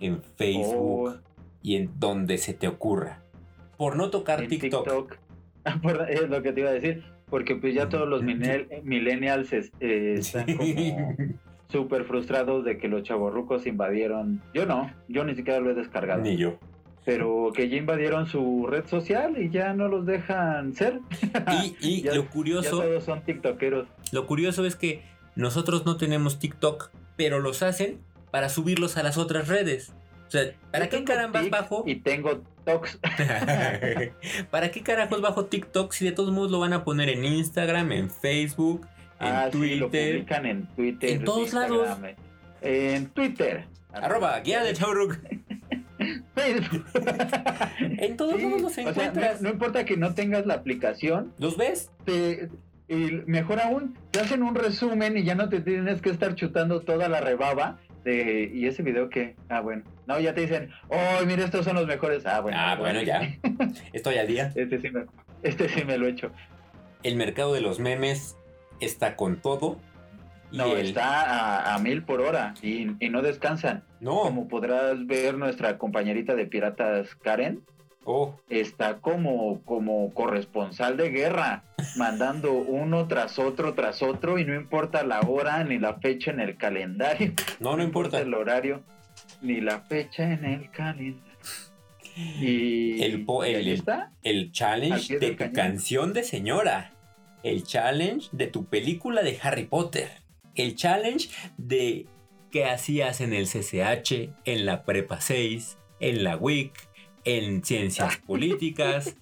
en 0.00 0.22
Facebook 0.22 1.08
Oh, 1.08 1.14
y 1.62 1.76
en 1.76 1.90
donde 1.98 2.38
se 2.38 2.54
te 2.54 2.68
ocurra. 2.68 3.20
Por 3.76 3.96
no 3.96 4.10
tocar 4.10 4.42
en 4.42 4.48
TikTok. 4.48 5.16
Ah, 5.66 5.80
Es 6.10 6.28
lo 6.28 6.42
que 6.42 6.52
te 6.52 6.60
iba 6.60 6.68
a 6.68 6.74
decir. 6.74 7.02
Porque 7.30 7.56
pues 7.56 7.74
ya 7.74 7.88
todos 7.88 8.06
los 8.06 8.22
millennial- 8.22 8.68
millennials 8.82 9.50
es- 9.54 9.72
eh, 9.80 10.14
están 10.18 10.44
como 10.56 11.16
súper 11.70 12.04
frustrados 12.04 12.66
de 12.66 12.76
que 12.76 12.86
los 12.88 13.02
chavorrucos 13.02 13.66
invadieron. 13.66 14.42
Yo 14.52 14.66
no, 14.66 14.92
yo 15.08 15.24
ni 15.24 15.34
siquiera 15.34 15.60
lo 15.60 15.70
he 15.70 15.74
descargado. 15.74 16.20
Ni 16.20 16.36
yo. 16.36 16.58
Pero 17.04 17.50
que 17.54 17.68
ya 17.68 17.76
invadieron 17.76 18.26
su 18.26 18.66
red 18.66 18.86
social 18.86 19.34
y 19.40 19.50
ya 19.50 19.74
no 19.74 19.88
los 19.88 20.06
dejan 20.06 20.72
ser. 20.74 21.00
Y, 21.62 21.76
y 21.80 22.02
Ya- 22.04 22.14
lo 22.14 22.22
Ya 22.24 22.30
curioso, 22.30 22.80
todos 22.82 23.04
son 23.04 23.22
tiktokeros. 23.22 23.86
lo 24.12 24.26
curioso 24.26 24.64
es 24.64 24.74
que 24.76 25.02
nosotros 25.36 25.84
no 25.84 25.96
tenemos 25.96 26.38
TikTok, 26.38 26.90
pero 27.16 27.40
los 27.40 27.62
hacen 27.62 27.98
para 28.30 28.48
subirlos 28.48 28.96
a 28.96 29.02
las 29.02 29.18
otras 29.18 29.48
redes. 29.48 29.92
O 30.26 30.30
sea, 30.30 30.52
¿para 30.72 30.86
Yo 30.86 30.90
qué 30.98 31.04
carambas 31.04 31.50
bajo? 31.50 31.84
Y 31.86 31.96
tengo 31.96 32.42
tox. 32.64 32.98
¿Para 34.50 34.70
qué 34.70 34.82
carajos 34.82 35.20
bajo 35.20 35.44
TikTok 35.46 35.92
si 35.92 36.04
de 36.06 36.12
todos 36.12 36.32
modos 36.32 36.50
lo 36.50 36.58
van 36.60 36.72
a 36.72 36.84
poner 36.84 37.08
en 37.10 37.24
Instagram, 37.24 37.92
en 37.92 38.10
Facebook, 38.10 38.86
en 39.20 39.26
ah, 39.28 39.48
sí, 39.52 39.76
lo 39.76 39.88
Twitter? 39.88 40.12
publican 40.14 40.46
en 40.46 40.66
Twitter. 40.74 41.10
En 41.10 41.24
todos 41.24 41.52
lados. 41.52 41.88
En 42.62 43.06
Twitter. 43.10 43.66
Arroba 43.92 44.40
guía 44.40 44.62
de 44.64 44.72
Chauruk. 44.72 45.18
En 47.98 48.16
todos 48.16 48.36
Sí, 48.36 48.42
lados 48.42 48.62
los 48.62 48.72
o 48.72 48.74
sea, 48.74 48.84
no, 48.84 48.90
encuentras. 48.90 49.42
no 49.42 49.48
importa 49.50 49.84
que 49.84 49.96
no 49.96 50.14
tengas 50.14 50.46
la 50.46 50.54
aplicación, 50.54 51.32
¿Los 51.38 51.56
ves? 51.56 51.90
te, 52.04 52.48
y 52.88 52.94
mejor 53.26 53.60
aún, 53.60 53.96
te 54.10 54.20
hacen 54.20 54.42
un 54.42 54.54
resumen 54.54 55.16
y 55.16 55.24
ya 55.24 55.34
no 55.34 55.48
te 55.48 55.60
tienes 55.60 56.00
que 56.02 56.10
estar 56.10 56.34
chutando 56.34 56.80
toda 56.80 57.08
la 57.08 57.20
rebaba. 57.20 57.78
De, 58.04 58.50
¿Y 58.52 58.66
ese 58.66 58.82
video 58.82 59.08
qué? 59.08 59.34
Ah, 59.48 59.60
bueno. 59.60 59.82
No, 60.06 60.20
ya 60.20 60.34
te 60.34 60.42
dicen, 60.42 60.68
oh, 60.88 61.24
mira, 61.26 61.42
estos 61.44 61.64
son 61.64 61.76
los 61.76 61.86
mejores. 61.86 62.26
Ah, 62.26 62.40
bueno. 62.40 62.58
ah, 62.60 62.76
bueno, 62.78 63.00
ya. 63.00 63.22
Estoy 63.94 64.18
al 64.18 64.26
día. 64.26 64.52
Este 64.54 64.78
sí 64.78 64.90
me, 64.90 65.04
este 65.42 65.70
sí 65.70 65.84
me 65.86 65.96
lo 65.96 66.06
he 66.06 66.10
hecho. 66.10 66.30
El 67.02 67.16
mercado 67.16 67.54
de 67.54 67.62
los 67.62 67.80
memes 67.80 68.36
está 68.80 69.16
con 69.16 69.36
todo. 69.36 69.80
Y 70.52 70.58
No, 70.58 70.66
el- 70.76 70.88
está 70.88 71.22
a, 71.22 71.74
a 71.74 71.78
mil 71.78 72.02
por 72.02 72.20
hora 72.20 72.52
y, 72.60 72.88
y 73.00 73.08
no 73.08 73.22
descansan. 73.22 73.84
No. 74.04 74.20
Como 74.20 74.48
podrás 74.48 75.06
ver, 75.06 75.36
nuestra 75.38 75.78
compañerita 75.78 76.34
de 76.34 76.46
piratas, 76.46 77.14
Karen, 77.16 77.62
Oh, 78.06 78.38
está 78.50 78.98
como, 79.00 79.62
como 79.62 80.12
corresponsal 80.12 80.98
de 80.98 81.08
guerra, 81.08 81.64
mandando 81.96 82.52
uno 82.52 83.08
tras 83.08 83.38
otro 83.38 83.72
tras 83.72 84.02
otro 84.02 84.38
y 84.38 84.44
no 84.44 84.54
importa 84.54 85.02
la 85.04 85.20
hora 85.22 85.64
ni 85.64 85.78
la 85.78 85.94
fecha 85.94 86.30
en 86.30 86.40
el 86.40 86.58
calendario. 86.58 87.32
no, 87.60 87.78
no 87.78 87.82
importa. 87.82 88.20
el 88.20 88.34
horario 88.34 88.82
ni 89.40 89.62
la 89.62 89.80
fecha 89.80 90.30
en 90.34 90.44
el 90.44 90.70
calendario. 90.70 91.22
Y, 92.16 93.02
El 93.02 93.24
el- 93.46 93.68
está. 93.68 94.12
El 94.22 94.38
Al 94.38 94.52
challenge 94.52 95.18
de 95.18 95.30
tu 95.30 95.36
cañón. 95.38 95.54
canción 95.54 96.12
de 96.12 96.22
señora. 96.24 96.92
El 97.42 97.64
challenge 97.64 98.28
de 98.32 98.46
tu 98.48 98.66
película 98.66 99.22
de 99.22 99.38
Harry 99.42 99.64
Potter. 99.64 100.08
El 100.54 100.76
challenge 100.76 101.30
de 101.56 102.06
qué 102.54 102.66
hacías 102.66 103.20
en 103.20 103.32
el 103.32 103.46
CCH, 103.46 104.30
en 104.44 104.64
la 104.64 104.84
Prepa 104.84 105.20
6, 105.20 105.76
en 105.98 106.22
la 106.22 106.36
WIC, 106.36 106.70
en 107.24 107.64
Ciencias 107.64 108.18
Políticas, 108.28 109.16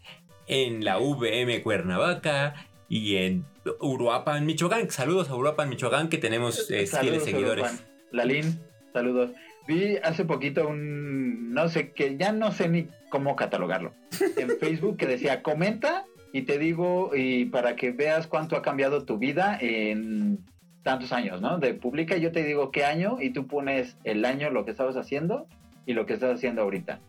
en 0.46 0.84
la 0.84 0.98
VM 0.98 1.62
Cuernavaca 1.62 2.66
y 2.90 3.16
en 3.16 3.46
Uruapan, 3.80 4.44
Michoacán. 4.44 4.90
Saludos 4.90 5.30
a 5.30 5.36
Uruapan, 5.36 5.70
Michoacán, 5.70 6.10
que 6.10 6.18
tenemos 6.18 6.70
eh, 6.70 6.86
fieles 6.86 7.24
seguidores. 7.24 7.82
Lalín, 8.10 8.60
saludos. 8.92 9.30
Vi 9.66 9.96
hace 10.02 10.26
poquito 10.26 10.68
un, 10.68 11.54
no 11.54 11.70
sé, 11.70 11.92
que 11.92 12.18
ya 12.18 12.32
no 12.32 12.52
sé 12.52 12.68
ni 12.68 12.88
cómo 13.08 13.34
catalogarlo, 13.34 13.94
en 14.36 14.58
Facebook 14.60 14.98
que 14.98 15.06
decía, 15.06 15.42
comenta 15.42 16.04
y 16.34 16.42
te 16.42 16.58
digo, 16.58 17.12
y 17.16 17.46
para 17.46 17.76
que 17.76 17.92
veas 17.92 18.26
cuánto 18.26 18.56
ha 18.56 18.62
cambiado 18.62 19.06
tu 19.06 19.16
vida 19.16 19.56
en 19.58 20.51
tantos 20.82 21.12
años, 21.12 21.40
¿no? 21.40 21.58
De 21.58 21.74
publica 21.74 22.16
y 22.16 22.20
yo 22.20 22.32
te 22.32 22.42
digo 22.44 22.70
qué 22.70 22.84
año 22.84 23.18
y 23.20 23.30
tú 23.30 23.46
pones 23.46 23.96
el 24.04 24.24
año, 24.24 24.50
lo 24.50 24.64
que 24.64 24.72
estabas 24.72 24.96
haciendo 24.96 25.46
y 25.86 25.94
lo 25.94 26.06
que 26.06 26.14
estás 26.14 26.34
haciendo 26.34 26.62
ahorita. 26.62 27.00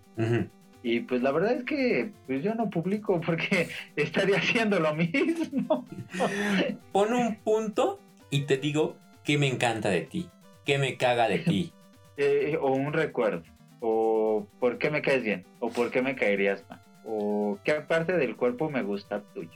Y 0.83 0.99
pues 1.01 1.21
la 1.21 1.31
verdad 1.31 1.53
es 1.53 1.63
que 1.63 2.11
pues 2.27 2.43
yo 2.43 2.53
no 2.55 2.69
publico 2.69 3.19
porque 3.25 3.69
estaría 3.95 4.37
haciendo 4.37 4.79
lo 4.79 4.93
mismo. 4.95 5.85
Pon 6.91 7.13
un 7.13 7.35
punto 7.37 7.99
y 8.29 8.41
te 8.41 8.57
digo 8.57 8.95
qué 9.23 9.37
me 9.37 9.47
encanta 9.47 9.89
de 9.89 10.01
ti, 10.01 10.29
qué 10.65 10.77
me 10.77 10.97
caga 10.97 11.27
de 11.27 11.39
ti. 11.39 11.73
Eh, 12.15 12.59
o 12.61 12.71
un 12.71 12.93
recuerdo, 12.93 13.41
o 13.79 14.45
por 14.59 14.77
qué 14.77 14.91
me 14.91 15.01
caes 15.01 15.23
bien, 15.23 15.45
o 15.59 15.71
por 15.71 15.89
qué 15.89 16.03
me 16.03 16.13
caerías 16.13 16.63
mal, 16.69 16.79
o 17.03 17.57
qué 17.63 17.73
parte 17.73 18.15
del 18.15 18.35
cuerpo 18.35 18.69
me 18.69 18.83
gusta 18.83 19.23
tuyo. 19.33 19.49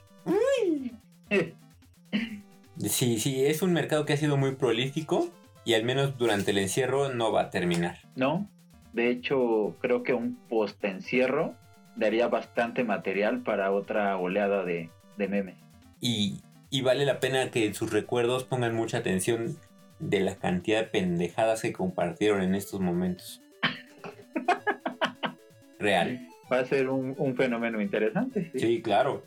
Sí, 2.80 3.20
sí, 3.20 3.46
es 3.46 3.62
un 3.62 3.74
mercado 3.74 4.06
que 4.06 4.14
ha 4.14 4.18
sido 4.18 4.38
muy 4.38 4.56
prolífico 4.56 5.30
y 5.66 5.74
al 5.74 5.84
menos 5.84 6.18
durante 6.18 6.52
el 6.52 6.60
encierro 6.60 7.14
no 7.14 7.32
va 7.32 7.42
a 7.44 7.50
terminar. 7.50 7.98
no, 8.16 8.50
de 8.94 9.10
hecho 9.12 9.76
creo 9.80 10.02
que 10.04 10.14
un 10.14 10.36
post 10.50 10.84
encierro 10.84 11.54
daría 11.96 12.28
bastante 12.28 12.84
material 12.84 13.42
para 13.44 13.72
otra 13.72 14.18
oleada 14.18 14.64
de, 14.64 14.90
de 15.18 15.28
memes. 15.28 15.56
Y, 16.00 16.42
y 16.70 16.82
vale 16.82 17.06
la 17.06 17.20
pena 17.20 17.50
que 17.52 17.66
en 17.66 17.74
sus 17.74 17.92
recuerdos 17.92 18.44
pongan 18.44 18.76
mucha 18.76 19.00
atención 19.00 19.58
de 20.00 20.20
la 20.20 20.36
cantidad 20.36 20.80
de 20.82 20.88
pendejadas 20.88 21.64
que 21.64 21.74
compartieron 21.74 22.42
en 22.42 22.54
estos 22.56 22.80
momentos. 22.80 23.42
Real. 25.80 26.20
Va 26.52 26.60
a 26.60 26.66
ser 26.66 26.90
un, 26.90 27.14
un 27.18 27.36
fenómeno 27.36 27.82
interesante. 27.82 28.50
sí. 28.54 28.60
Sí, 28.60 28.82
claro. 28.82 29.24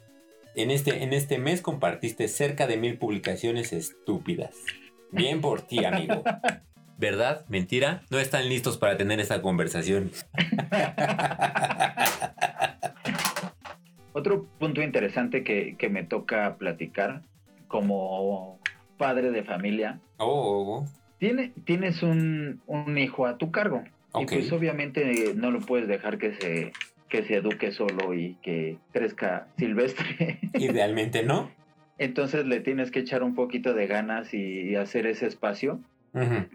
En 0.62 0.70
este, 0.70 1.02
en 1.02 1.12
este 1.12 1.38
mes 1.38 1.60
compartiste 1.62 2.28
cerca 2.28 2.66
de 2.66 2.76
mil 2.76 2.98
publicaciones 2.98 3.72
estúpidas. 3.72 4.54
Bien 5.10 5.40
por 5.40 5.62
ti, 5.62 5.84
amigo. 5.84 6.22
¿Verdad? 6.98 7.46
¿Mentira? 7.48 8.02
No 8.10 8.18
están 8.18 8.48
listos 8.48 8.76
para 8.76 8.98
tener 8.98 9.20
esta 9.20 9.40
conversación. 9.40 10.10
Otro 14.12 14.44
punto 14.58 14.82
interesante 14.82 15.44
que, 15.44 15.76
que 15.78 15.88
me 15.88 16.04
toca 16.04 16.56
platicar 16.56 17.22
como 17.66 18.60
padre 18.98 19.30
de 19.30 19.44
familia 19.44 20.00
Oh, 20.18 20.84
Tiene, 21.18 21.52
tienes 21.64 22.02
un, 22.02 22.60
un 22.66 22.98
hijo 22.98 23.26
a 23.26 23.38
tu 23.38 23.50
cargo. 23.50 23.82
Y 24.14 24.26
pues 24.26 24.52
obviamente 24.52 25.32
no 25.34 25.50
lo 25.50 25.60
puedes 25.60 25.88
dejar 25.88 26.18
que 26.18 26.34
se, 26.34 26.72
que 27.10 27.24
se 27.24 27.36
eduque 27.36 27.72
solo 27.72 28.14
y 28.14 28.36
que 28.36 28.78
crezca 28.92 29.48
silvestre. 29.58 30.38
idealmente 30.54 31.22
no. 31.22 31.50
Entonces 31.98 32.46
le 32.46 32.60
tienes 32.60 32.90
que 32.90 33.00
echar 33.00 33.22
un 33.22 33.34
poquito 33.34 33.74
de 33.74 33.86
ganas 33.86 34.32
y, 34.32 34.74
hacer 34.76 35.06
ese 35.06 35.26
espacio 35.26 35.80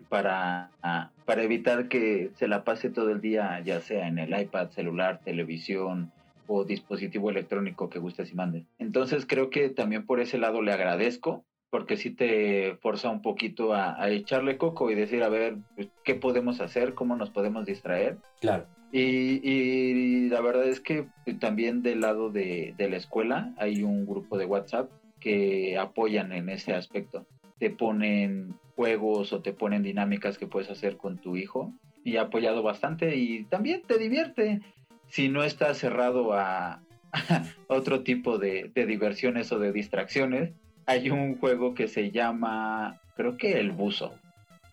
para, 0.10 0.72
ah, 0.82 1.12
para 1.26 1.44
evitar 1.44 1.88
que 1.88 2.32
se 2.36 2.48
la 2.48 2.64
pase 2.64 2.90
todo 2.90 3.12
el 3.12 3.22
día, 3.22 3.62
ya 3.64 3.80
sea 3.80 4.08
en 4.08 4.18
el 4.18 4.38
iPad, 4.38 4.72
celular, 4.72 5.22
televisión 5.24 6.12
o 6.48 6.64
dispositivo 6.66 7.30
electrónico 7.30 7.90
que 7.90 8.00
gustes 8.00 8.32
y 8.32 8.36
mandes. 8.36 8.64
Entonces 8.80 9.26
creo 9.28 9.50
que 9.50 9.70
también 9.70 10.06
por 10.06 10.20
ese 10.20 10.40
lado 10.40 10.62
le 10.62 10.74
agradezco, 10.74 11.46
porque 11.70 11.98
sí 11.98 12.10
te 12.10 12.78
forza 12.82 13.10
un 13.10 13.22
poquito 13.22 13.74
a, 13.74 14.02
a 14.02 14.10
echarle 14.10 14.58
coco 14.58 14.90
y 14.90 14.96
decir, 14.96 15.24
a 15.24 15.30
ver, 15.30 15.58
pues, 15.76 15.90
¿qué 16.04 16.16
podemos 16.16 16.60
hacer? 16.62 16.94
¿Cómo 16.96 17.16
nos 17.16 17.30
podemos 17.30 17.66
distraer? 17.66 18.18
Claro. 18.40 18.66
Y, 18.98 19.42
y 19.44 20.30
la 20.30 20.40
verdad 20.40 20.70
es 20.70 20.80
que 20.80 21.10
también 21.42 21.82
del 21.82 22.00
lado 22.00 22.30
de, 22.30 22.74
la 22.78 22.96
escuela 22.96 23.54
hay 23.58 23.84
un 23.84 24.06
grupo 24.06 24.38
de 24.38 24.46
WhatsApp 24.46 24.90
que 25.20 25.78
apoyan 25.78 26.32
en 26.32 26.48
ese 26.48 26.74
aspecto. 26.74 27.26
Te 27.60 27.70
ponen 27.70 28.56
juegos 28.78 29.34
o 29.34 29.42
te 29.42 29.52
ponen 29.52 29.84
dinámicas 29.84 30.38
que 30.38 30.48
puedes 30.48 30.70
hacer 30.70 30.96
con 30.96 31.18
tu 31.18 31.36
hijo 31.36 31.74
y 32.06 32.16
ha 32.16 32.22
apoyado 32.22 32.64
bastante 32.64 33.18
y 33.18 33.44
también 33.44 33.82
te 33.86 33.98
divierte 33.98 34.62
si 35.10 35.28
no 35.28 35.44
estás 35.44 35.78
cerrado 35.78 36.32
a, 36.32 36.82
otro 37.68 38.02
tipo 38.02 38.38
de 38.38 38.72
diversiones 38.74 39.52
o 39.52 39.60
de 39.60 39.74
distracciones. 39.74 40.54
Hay 40.86 41.10
un 41.10 41.38
juego 41.38 41.74
que 41.74 41.90
se 41.90 42.12
llama, 42.12 43.02
creo 43.18 43.36
que 43.36 43.60
el 43.60 43.74
buzo. 43.74 44.14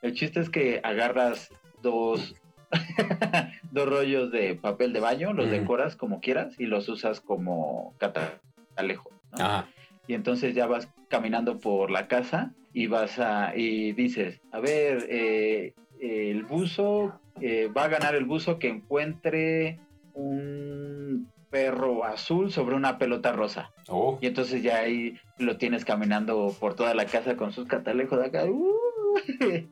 El 0.01 0.15
chiste 0.15 0.39
es 0.39 0.49
que 0.49 0.79
agarras 0.85 1.51
dos 1.83 2.37
dos 3.71 3.89
rollos 3.89 4.31
de 4.31 4.55
papel 4.55 4.93
de 4.93 5.01
baño, 5.01 5.33
los 5.33 5.51
decoras 5.51 5.97
como 5.97 6.21
quieras 6.21 6.59
y 6.59 6.67
los 6.67 6.89
usas 6.89 7.21
como 7.21 7.95
catalejo. 7.99 9.11
Y 10.07 10.15
entonces 10.15 10.55
ya 10.55 10.67
vas 10.67 10.89
caminando 11.09 11.59
por 11.59 11.91
la 11.91 12.09
casa 12.09 12.53
y 12.73 12.87
vas 12.87 13.19
a 13.19 13.57
y 13.57 13.93
dices, 13.93 14.41
a 14.51 14.61
ver, 14.61 15.07
eh, 15.09 15.75
el 16.01 16.43
buzo 16.45 17.21
eh, 17.41 17.69
va 17.69 17.85
a 17.85 17.89
ganar 17.89 18.15
el 18.15 18.25
buzo 18.25 18.59
que 18.59 18.69
encuentre 18.69 19.79
un 20.15 21.29
perro 21.51 22.05
azul 22.05 22.51
sobre 22.51 22.75
una 22.75 22.99
pelota 22.99 23.33
rosa. 23.33 23.71
Oh. 23.89 24.19
Y 24.21 24.27
entonces 24.27 24.63
ya 24.63 24.79
ahí 24.79 25.19
lo 25.39 25.59
tienes 25.59 25.85
caminando 25.85 26.55
por 26.59 26.75
toda 26.75 26.95
la 26.95 27.07
casa 27.07 27.37
con 27.37 27.53
sus 27.53 27.69
catalejos 27.69 28.19
de 28.19 28.27
acá. 28.27 28.45
¡uh! 28.47 28.73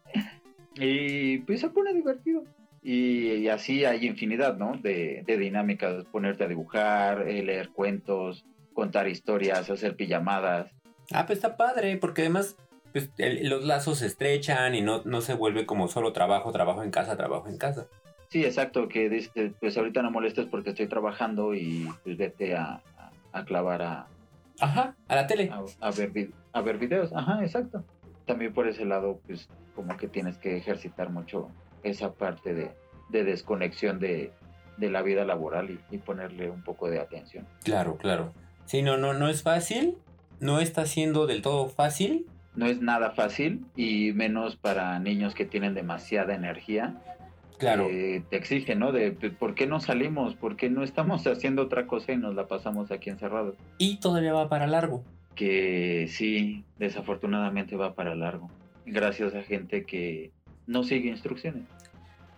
y 0.77 1.39
pues 1.39 1.61
se 1.61 1.71
pone 1.71 1.95
divertido. 1.95 2.45
Y, 2.83 3.33
y 3.35 3.49
así 3.49 3.85
hay 3.85 4.07
infinidad, 4.07 4.57
¿no? 4.57 4.73
De, 4.81 5.23
de 5.27 5.37
dinámicas, 5.37 6.05
ponerte 6.07 6.45
a 6.45 6.49
dibujar, 6.49 7.29
eh, 7.29 7.43
leer 7.43 7.71
cuentos, 7.71 8.43
contar 8.73 9.07
historias, 9.09 9.69
hacer 9.69 9.97
pijamadas. 9.97 10.71
Ah, 11.13 11.27
pues 11.27 11.39
está 11.39 11.57
padre, 11.57 11.97
porque 11.99 12.23
además 12.23 12.57
pues, 12.93 13.11
el- 13.19 13.49
los 13.49 13.65
lazos 13.65 13.99
se 13.99 14.07
estrechan 14.07 14.75
y 14.75 14.81
no, 14.81 15.03
no 15.05 15.21
se 15.21 15.35
vuelve 15.35 15.67
como 15.67 15.89
solo 15.89 16.13
trabajo, 16.13 16.53
trabajo 16.53 16.83
en 16.83 16.91
casa, 16.91 17.17
trabajo 17.17 17.49
en 17.49 17.59
casa. 17.59 17.87
Sí, 18.31 18.45
exacto, 18.45 18.89
que 18.89 19.09
dices, 19.09 19.53
pues 19.61 19.77
ahorita 19.77 20.03
no 20.03 20.11
molestes 20.11 20.47
porque 20.47 20.71
estoy 20.71 20.87
trabajando 20.87 21.55
y 21.55 21.89
pues 22.05 22.17
vete 22.17 22.55
a, 22.57 22.81
a- 22.97 23.13
a 23.33 23.45
clavar 23.45 23.83
a, 23.83 24.07
Ajá, 24.61 24.97
a 25.09 25.15
la 25.17 25.27
tele. 25.27 25.51
a, 25.53 25.63
a 25.87 25.91
ver, 25.91 26.31
a 26.53 26.61
ver 26.63 26.79
videos. 26.79 27.13
Ajá, 27.13 27.43
exacto. 27.43 27.85
También 28.27 28.53
por 28.55 28.69
ese 28.69 28.85
lado, 28.85 29.21
pues 29.27 29.49
como 29.75 29.97
que 29.97 30.07
tienes 30.09 30.39
que 30.39 30.57
ejercitar 30.57 31.11
mucho 31.11 31.49
esa 31.83 32.15
parte 32.15 32.55
de, 32.55 32.71
de 33.09 33.25
desconexión 33.25 33.99
de, 33.99 34.33
de 34.77 34.91
la 34.91 35.03
vida 35.03 35.25
laboral 35.25 35.71
y, 35.71 35.81
y 35.95 35.99
ponerle 35.99 36.51
un 36.51 36.63
poco 36.63 36.89
de 36.89 37.01
atención. 37.01 37.47
Claro, 37.65 37.97
claro. 37.97 38.33
Sí, 38.65 38.83
no, 38.83 38.97
no, 38.97 39.15
no 39.15 39.29
es 39.29 39.43
fácil. 39.43 39.97
No 40.41 40.61
está 40.61 40.87
siendo 40.87 41.27
del 41.27 41.43
todo 41.43 41.69
fácil. 41.69 42.27
No 42.57 42.67
es 42.67 42.81
nada 42.81 43.11
fácil 43.11 43.65
y 43.77 44.13
menos 44.13 44.57
para 44.57 44.99
niños 44.99 45.35
que 45.35 45.45
tienen 45.45 45.75
demasiada 45.75 46.35
energía. 46.35 46.97
Claro. 47.59 47.89
Eh, 47.91 48.23
te 48.31 48.37
exigen, 48.37 48.79
¿no? 48.79 48.91
De 48.91 49.13
pues, 49.13 49.33
por 49.33 49.55
qué 49.55 49.67
no 49.67 49.81
salimos, 49.81 50.35
por 50.35 50.57
qué 50.57 50.71
no 50.71 50.83
estamos 50.83 51.27
haciendo 51.27 51.63
otra 51.63 51.87
cosa 51.87 52.13
y 52.13 52.17
nos 52.17 52.35
la 52.35 52.49
pasamos 52.49 52.91
aquí 52.91 53.11
encerrados. 53.11 53.55
Y 53.77 53.99
todavía 54.01 54.33
va 54.33 54.49
para 54.49 54.67
largo. 54.67 55.05
Que 55.35 56.07
sí, 56.09 56.65
desafortunadamente 56.79 57.77
va 57.77 57.95
para 57.95 58.15
largo. 58.15 58.51
Gracias 58.87 59.35
a 59.35 59.43
gente 59.43 59.85
que 59.85 60.33
no 60.71 60.83
sigue 60.85 61.09
instrucciones. 61.11 61.65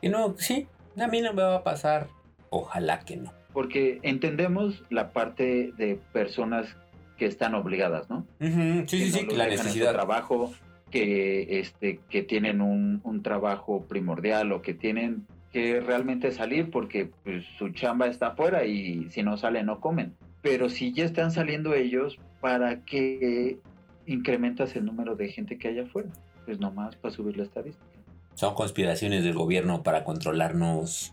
Y 0.00 0.08
no, 0.08 0.34
sí, 0.38 0.66
a 0.98 1.06
mí 1.06 1.20
no 1.20 1.32
me 1.32 1.42
va 1.42 1.56
a 1.56 1.62
pasar. 1.62 2.08
Ojalá 2.50 3.00
que 3.00 3.16
no. 3.16 3.32
Porque 3.52 4.00
entendemos 4.02 4.82
la 4.90 5.10
parte 5.12 5.72
de 5.76 5.98
personas 6.12 6.74
que 7.18 7.26
están 7.26 7.54
obligadas, 7.54 8.08
¿no? 8.10 8.26
Ujú, 8.40 8.84
Sí, 8.88 8.98
que 8.98 9.04
sí, 9.06 9.10
no 9.12 9.18
sí, 9.18 9.24
los 9.26 9.36
la 9.36 9.46
necesidad. 9.46 9.92
trabajo, 9.92 10.52
que, 10.90 11.60
este, 11.60 12.00
que 12.08 12.22
tienen 12.22 12.60
un, 12.60 13.00
un 13.04 13.22
trabajo 13.22 13.84
primordial 13.86 14.52
o 14.52 14.62
que 14.62 14.74
tienen 14.74 15.26
que 15.52 15.80
realmente 15.80 16.32
salir 16.32 16.70
porque 16.70 17.10
pues, 17.24 17.44
su 17.58 17.68
chamba 17.70 18.06
está 18.06 18.28
afuera 18.28 18.64
y 18.64 19.10
si 19.10 19.22
no 19.22 19.36
salen 19.36 19.66
no 19.66 19.80
comen. 19.80 20.14
Pero 20.40 20.68
si 20.70 20.92
ya 20.92 21.04
están 21.04 21.30
saliendo 21.30 21.74
ellos, 21.74 22.18
¿para 22.40 22.80
qué 22.84 23.58
incrementas 24.06 24.74
el 24.76 24.86
número 24.86 25.14
de 25.14 25.28
gente 25.28 25.58
que 25.58 25.68
hay 25.68 25.78
afuera? 25.80 26.08
Pues 26.46 26.58
nomás 26.58 26.96
para 26.96 27.14
subir 27.14 27.36
la 27.36 27.44
estadística. 27.44 27.86
Son 28.34 28.54
conspiraciones 28.54 29.24
del 29.24 29.34
gobierno 29.34 29.82
para 29.82 30.04
controlarnos. 30.04 31.12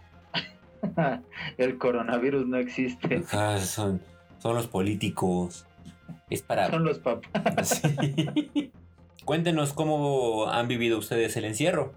el 1.57 1.77
coronavirus 1.77 2.47
no 2.47 2.57
existe. 2.57 3.23
Ah, 3.31 3.57
son, 3.59 4.01
son 4.39 4.55
los 4.55 4.67
políticos. 4.67 5.65
Es 6.29 6.41
para... 6.41 6.69
Son 6.69 6.83
los 6.83 6.99
papás. 6.99 7.81
Sí. 7.93 8.71
Cuéntenos 9.25 9.73
cómo 9.73 10.47
han 10.47 10.67
vivido 10.67 10.97
ustedes 10.97 11.37
el 11.37 11.45
encierro. 11.45 11.93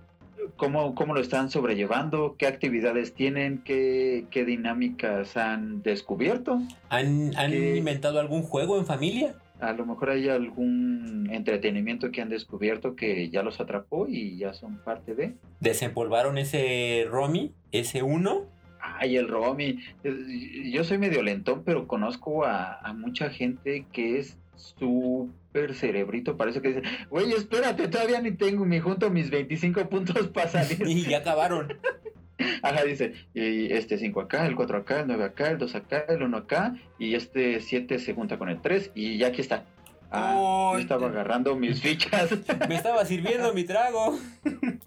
¿Cómo, 0.57 0.95
¿Cómo 0.95 1.15
lo 1.15 1.21
están 1.21 1.51
sobrellevando? 1.51 2.37
¿Qué 2.37 2.47
actividades 2.47 3.15
tienen? 3.15 3.63
¿Qué, 3.65 4.27
qué 4.31 4.45
dinámicas 4.45 5.37
han 5.37 5.83
descubierto? 5.83 6.61
¿Han, 6.91 7.35
han 7.37 7.51
¿Qué? 7.53 7.77
inventado 7.77 8.21
algún 8.21 8.43
juego 8.43 8.79
en 8.79 8.85
familia? 8.85 9.35
A 9.63 9.73
lo 9.73 9.87
mejor 9.87 10.11
hay 10.11 10.29
algún 10.29 11.29
entretenimiento 11.31 12.11
que 12.11 12.21
han 12.21 12.29
descubierto 12.29 12.97
que 12.97 13.31
ya 13.31 13.45
los 13.45 13.61
atrapó 13.61 14.09
y 14.09 14.37
ya 14.37 14.53
son 14.55 14.79
parte 14.79 15.15
de. 15.15 15.35
¿Desempolvaron 15.61 16.37
ese 16.37 17.07
Romy? 17.09 17.53
¿Ese 17.71 18.03
uno? 18.03 18.47
Ay, 18.81 19.17
el 19.17 19.29
Romy. 19.29 19.79
Eh, 20.03 20.71
Yo 20.73 20.83
soy 20.83 20.99
medio 20.99 21.23
lentón, 21.23 21.63
pero 21.65 21.87
conozco 21.87 22.45
a, 22.45 22.81
a 22.81 22.93
mucha 22.93 23.31
gente 23.31 23.87
que 23.93 24.19
es 24.19 24.37
súper 24.57 25.75
cerebrito. 25.75 26.37
Parece 26.37 26.61
que 26.61 26.69
dice, 26.69 26.83
güey, 27.09 27.33
espérate, 27.33 27.87
todavía 27.89 28.21
ni 28.21 28.33
tengo, 28.33 28.67
ni 28.67 28.81
junto 28.81 29.11
mis 29.11 29.31
25 29.31 29.89
puntos 29.89 30.29
para 30.29 30.49
salir. 30.49 30.83
Y 30.89 31.03
ya 31.09 31.19
acabaron. 31.19 31.69
Ajá, 32.63 32.85
dice, 32.85 33.15
y 33.35 33.73
este 33.73 33.99
5 33.99 34.21
acá, 34.21 34.47
el 34.47 34.55
4 34.57 34.79
acá, 34.79 35.01
el 35.01 35.07
9 35.07 35.25
acá, 35.25 35.51
el 35.51 35.59
2 35.59 35.75
acá, 35.75 36.05
el 36.09 36.23
1 36.23 36.37
acá, 36.37 36.75
y 36.99 37.15
este 37.15 37.61
7 37.61 37.99
se 37.99 38.15
junta 38.15 38.39
con 38.39 38.49
el 38.49 38.61
3, 38.61 38.93
y 38.95 39.19
ya 39.19 39.29
aquí 39.29 39.41
está. 39.41 39.65
Ah, 40.11 40.73
Ay, 40.75 40.83
estaba 40.83 41.07
agarrando 41.09 41.57
mis 41.57 41.81
fichas. 41.83 42.31
Me 42.69 42.77
estaba 42.77 43.05
sirviendo 43.05 43.53
mi 43.55 43.65
trago. 43.65 44.19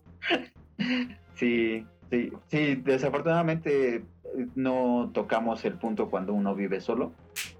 Sí, 1.36 1.86
sí, 2.10 2.32
sí, 2.48 2.76
desafortunadamente 2.76 3.96
eh, 3.96 4.04
no 4.56 5.12
tocamos 5.14 5.64
el 5.66 5.74
punto 5.74 6.10
cuando 6.10 6.34
uno 6.34 6.56
vive 6.56 6.80
solo, 6.82 7.12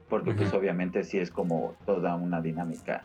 porque 0.10 0.32
pues 0.34 0.50
Ujú. 0.50 0.58
obviamente 0.60 1.04
sí 1.04 1.18
es 1.18 1.30
como 1.30 1.76
toda 1.86 2.16
una 2.16 2.42
dinámica 2.42 3.04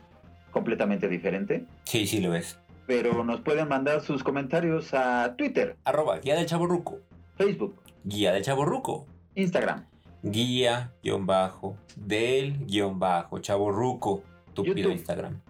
completamente 0.53 1.09
diferente, 1.09 1.64
Sí, 1.85 2.07
sí 2.07 2.20
lo 2.20 2.35
es. 2.35 2.59
Pero 2.90 3.22
nos 3.22 3.40
pueden 3.42 3.68
mandar 3.68 4.00
sus 4.00 4.24
comentarios 4.24 4.92
a 4.94 5.37
Twitter, 5.37 5.76
Arroba, 5.85 6.18
guía 6.18 6.35
del 6.35 6.46
chaborruco. 6.46 6.98
Facebook, 7.37 7.81
Guía 8.03 8.33
del 8.33 8.42
chaborruco. 8.42 9.07
Instagram, 9.37 9.87
Guía, 10.24 10.92
guion 11.00 11.24
bajo, 11.24 11.76
del, 11.94 12.66
guion 12.66 12.98
bajo, 12.98 13.38
chaborruco. 13.38 14.24
Tupido. 14.55 14.90
Instagram. 14.90 15.40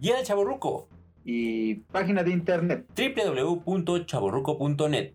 Guía 0.00 0.16
del 0.16 0.24
chaborruco. 0.24 0.88
y 1.26 1.74
página 1.92 2.22
de 2.22 2.30
internet. 2.30 2.86
www.chaborruco.net. 2.96 5.12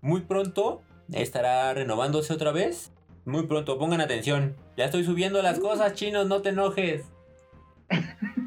Muy 0.00 0.22
pronto 0.22 0.80
estará 1.12 1.74
renovándose 1.74 2.32
otra 2.32 2.50
vez. 2.50 2.92
Muy 3.26 3.46
pronto, 3.46 3.78
pongan 3.78 4.00
atención. 4.00 4.56
Ya 4.78 4.86
estoy 4.86 5.04
subiendo 5.04 5.42
las 5.42 5.58
cosas, 5.58 5.92
chinos, 5.92 6.26
no 6.28 6.40
te 6.40 6.48
enojes. 6.48 7.04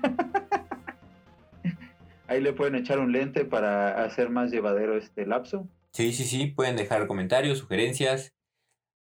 Ahí 2.34 2.42
le 2.42 2.54
pueden 2.54 2.74
echar 2.74 2.98
un 3.00 3.12
lente 3.12 3.46
para 3.46 4.04
hacer 4.04 4.32
más 4.32 4.50
llevadero 4.50 4.98
este 4.98 5.28
lapso. 5.28 5.70
Sí, 5.92 6.14
sí, 6.14 6.24
sí, 6.24 6.48
pueden 6.48 6.76
dejar 6.76 7.06
comentarios, 7.06 7.60
sugerencias, 7.60 8.34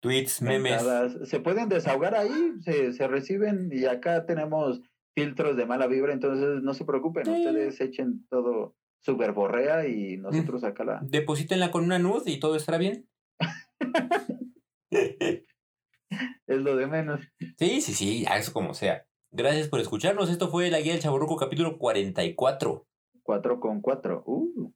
tweets, 0.01 0.43
memes. 0.43 0.85
Se 1.25 1.41
pueden 1.41 1.69
desahogar 1.69 2.15
ahí, 2.15 2.53
se, 2.63 2.93
se 2.93 3.09
reciben 3.09 3.69
y 3.73 3.87
acá 3.87 4.27
tenemos 4.27 4.81
filtros 5.17 5.57
de 5.57 5.67
mala 5.67 5.89
vibra, 5.89 6.13
entonces 6.13 6.63
no 6.63 6.73
se 6.73 6.85
preocupen, 6.85 7.25
Sí. 7.25 7.33
ustedes 7.33 7.81
echen 7.81 8.25
todo 8.29 8.77
su 9.01 9.17
verborrea 9.17 9.89
y 9.89 10.19
nosotros 10.19 10.63
acá 10.63 10.85
la... 10.85 11.01
Deposítenla 11.03 11.73
con 11.73 11.83
una 11.83 11.99
nud 11.99 12.23
y 12.27 12.39
todo 12.39 12.55
estará 12.55 12.79
bien. 12.79 13.09
Es 16.47 16.59
lo 16.61 16.77
de 16.77 16.87
menos. 16.87 17.21
Sí, 17.59 17.81
sí, 17.81 17.93
sí, 17.93 18.25
eso 18.33 18.53
como 18.53 18.75
sea. 18.75 19.07
Gracias 19.33 19.69
por 19.69 19.81
escucharnos. 19.81 20.31
Esto 20.31 20.49
fue 20.49 20.71
La 20.71 20.81
Guía 20.81 20.93
del 20.93 21.03
Chaborruco 21.03 21.37
capítulo 21.37 21.79
44. 21.79 22.87
4 23.27 23.61
con 23.61 23.81
4. 23.81 24.23
Uh, 24.25 24.73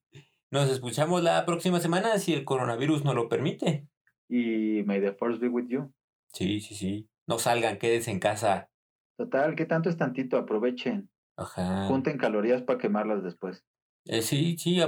Nos 0.50 0.68
escuchamos 0.68 1.22
la 1.22 1.46
próxima 1.46 1.80
semana 1.80 2.18
si 2.18 2.34
el 2.34 2.44
coronavirus 2.44 3.04
nos 3.04 3.14
lo 3.14 3.28
permite. 3.28 3.86
y 4.28 4.82
may 4.84 5.00
the 5.00 5.12
force 5.12 5.38
be 5.38 5.48
with 5.48 5.68
you. 5.68 5.92
Sí, 6.32 6.60
sí, 6.60 6.74
sí. 6.74 7.08
No 7.26 7.38
salgan, 7.38 7.78
quédense 7.78 8.10
en 8.10 8.18
casa. 8.18 8.68
Total, 9.16 9.54
¿qué 9.54 9.66
tanto 9.66 9.88
es 9.88 9.96
tantito? 9.96 10.36
Aprovechen. 10.36 11.10
Ajá. 11.36 11.86
Junten 11.86 12.18
calorías 12.18 12.62
para 12.62 12.78
quemarlas 12.78 13.22
después. 13.22 13.64
Eh, 14.06 14.22
sí, 14.22 14.56
sí, 14.58 14.80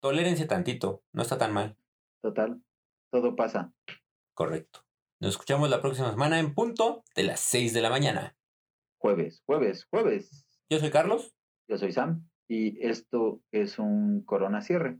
tolérense 0.00 0.46
tantito. 0.46 1.02
No 1.12 1.22
está 1.22 1.38
tan 1.38 1.52
mal. 1.52 1.76
Total, 2.22 2.62
todo 3.10 3.34
pasa. 3.34 3.72
Correcto. 4.34 4.84
Nos 5.20 5.32
escuchamos 5.32 5.70
la 5.70 5.80
próxima 5.80 6.10
semana 6.10 6.38
en 6.38 6.54
punto 6.54 7.04
de 7.14 7.24
las 7.24 7.40
6 7.40 7.72
de 7.74 7.82
la 7.82 7.90
mañana. 7.90 8.36
Jueves, 8.98 9.42
jueves, 9.46 9.86
jueves. 9.90 10.46
Yo 10.70 10.78
soy 10.78 10.90
Carlos. 10.90 11.34
Yo 11.68 11.78
soy 11.78 11.92
Sam 11.92 12.28
y 12.48 12.84
esto 12.86 13.40
es 13.50 13.78
un 13.78 14.22
corona 14.24 14.62
cierre. 14.62 14.98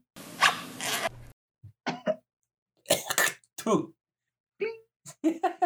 Tú. 3.63 3.95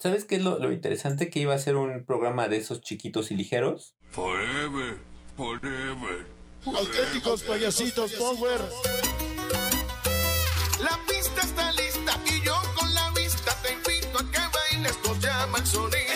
¿Sabes 0.00 0.26
qué 0.26 0.36
es 0.36 0.42
lo, 0.42 0.58
lo 0.58 0.70
interesante 0.70 1.30
que 1.30 1.40
iba 1.40 1.54
a 1.54 1.58
ser 1.58 1.76
un 1.76 2.04
programa 2.04 2.48
de 2.48 2.58
esos 2.58 2.82
chiquitos 2.82 3.30
y 3.30 3.36
ligeros? 3.36 3.96
Forever, 4.10 4.98
forever. 5.36 6.26
Auténticos 6.66 7.42
payasitos 7.42 8.12
Power. 8.12 8.60
La 10.80 10.98
pista 11.08 11.40
está 11.40 11.72
lista 11.72 12.20
y 12.26 12.44
yo 12.44 12.54
con 12.78 12.92
la 12.94 13.10
vista 13.12 13.56
te 13.62 13.72
invito 13.72 14.18
a 14.18 14.30
que 14.30 14.38
bailes, 14.38 14.98
nos 15.04 15.18
llama 15.20 15.58
el 15.58 15.66
sonido. 15.66 16.11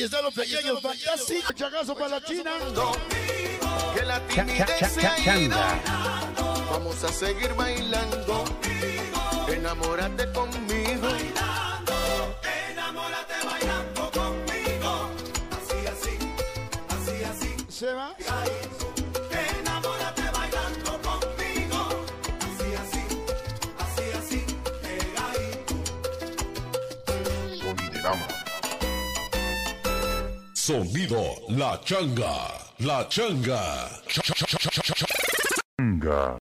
Ahí 0.00 0.04
están 0.04 0.24
los 0.24 0.32
pequeños 0.32 0.80
payasitos. 0.80 1.54
Chagazo 1.54 1.94
para 1.94 2.08
la 2.08 2.24
China. 2.24 2.52
Que 3.94 4.02
la 4.02 4.18
timidez. 4.28 5.50
Vamos 6.70 7.04
a 7.04 7.12
seguir 7.12 7.52
bailando. 7.52 8.44
Enamórate 9.46 10.32
conmigo. 10.32 11.06
Sonido 30.70 31.18
La 31.48 31.80
Changa. 31.84 32.46
La 32.78 33.04
Changa. 33.08 33.90
Changa. 35.76 36.38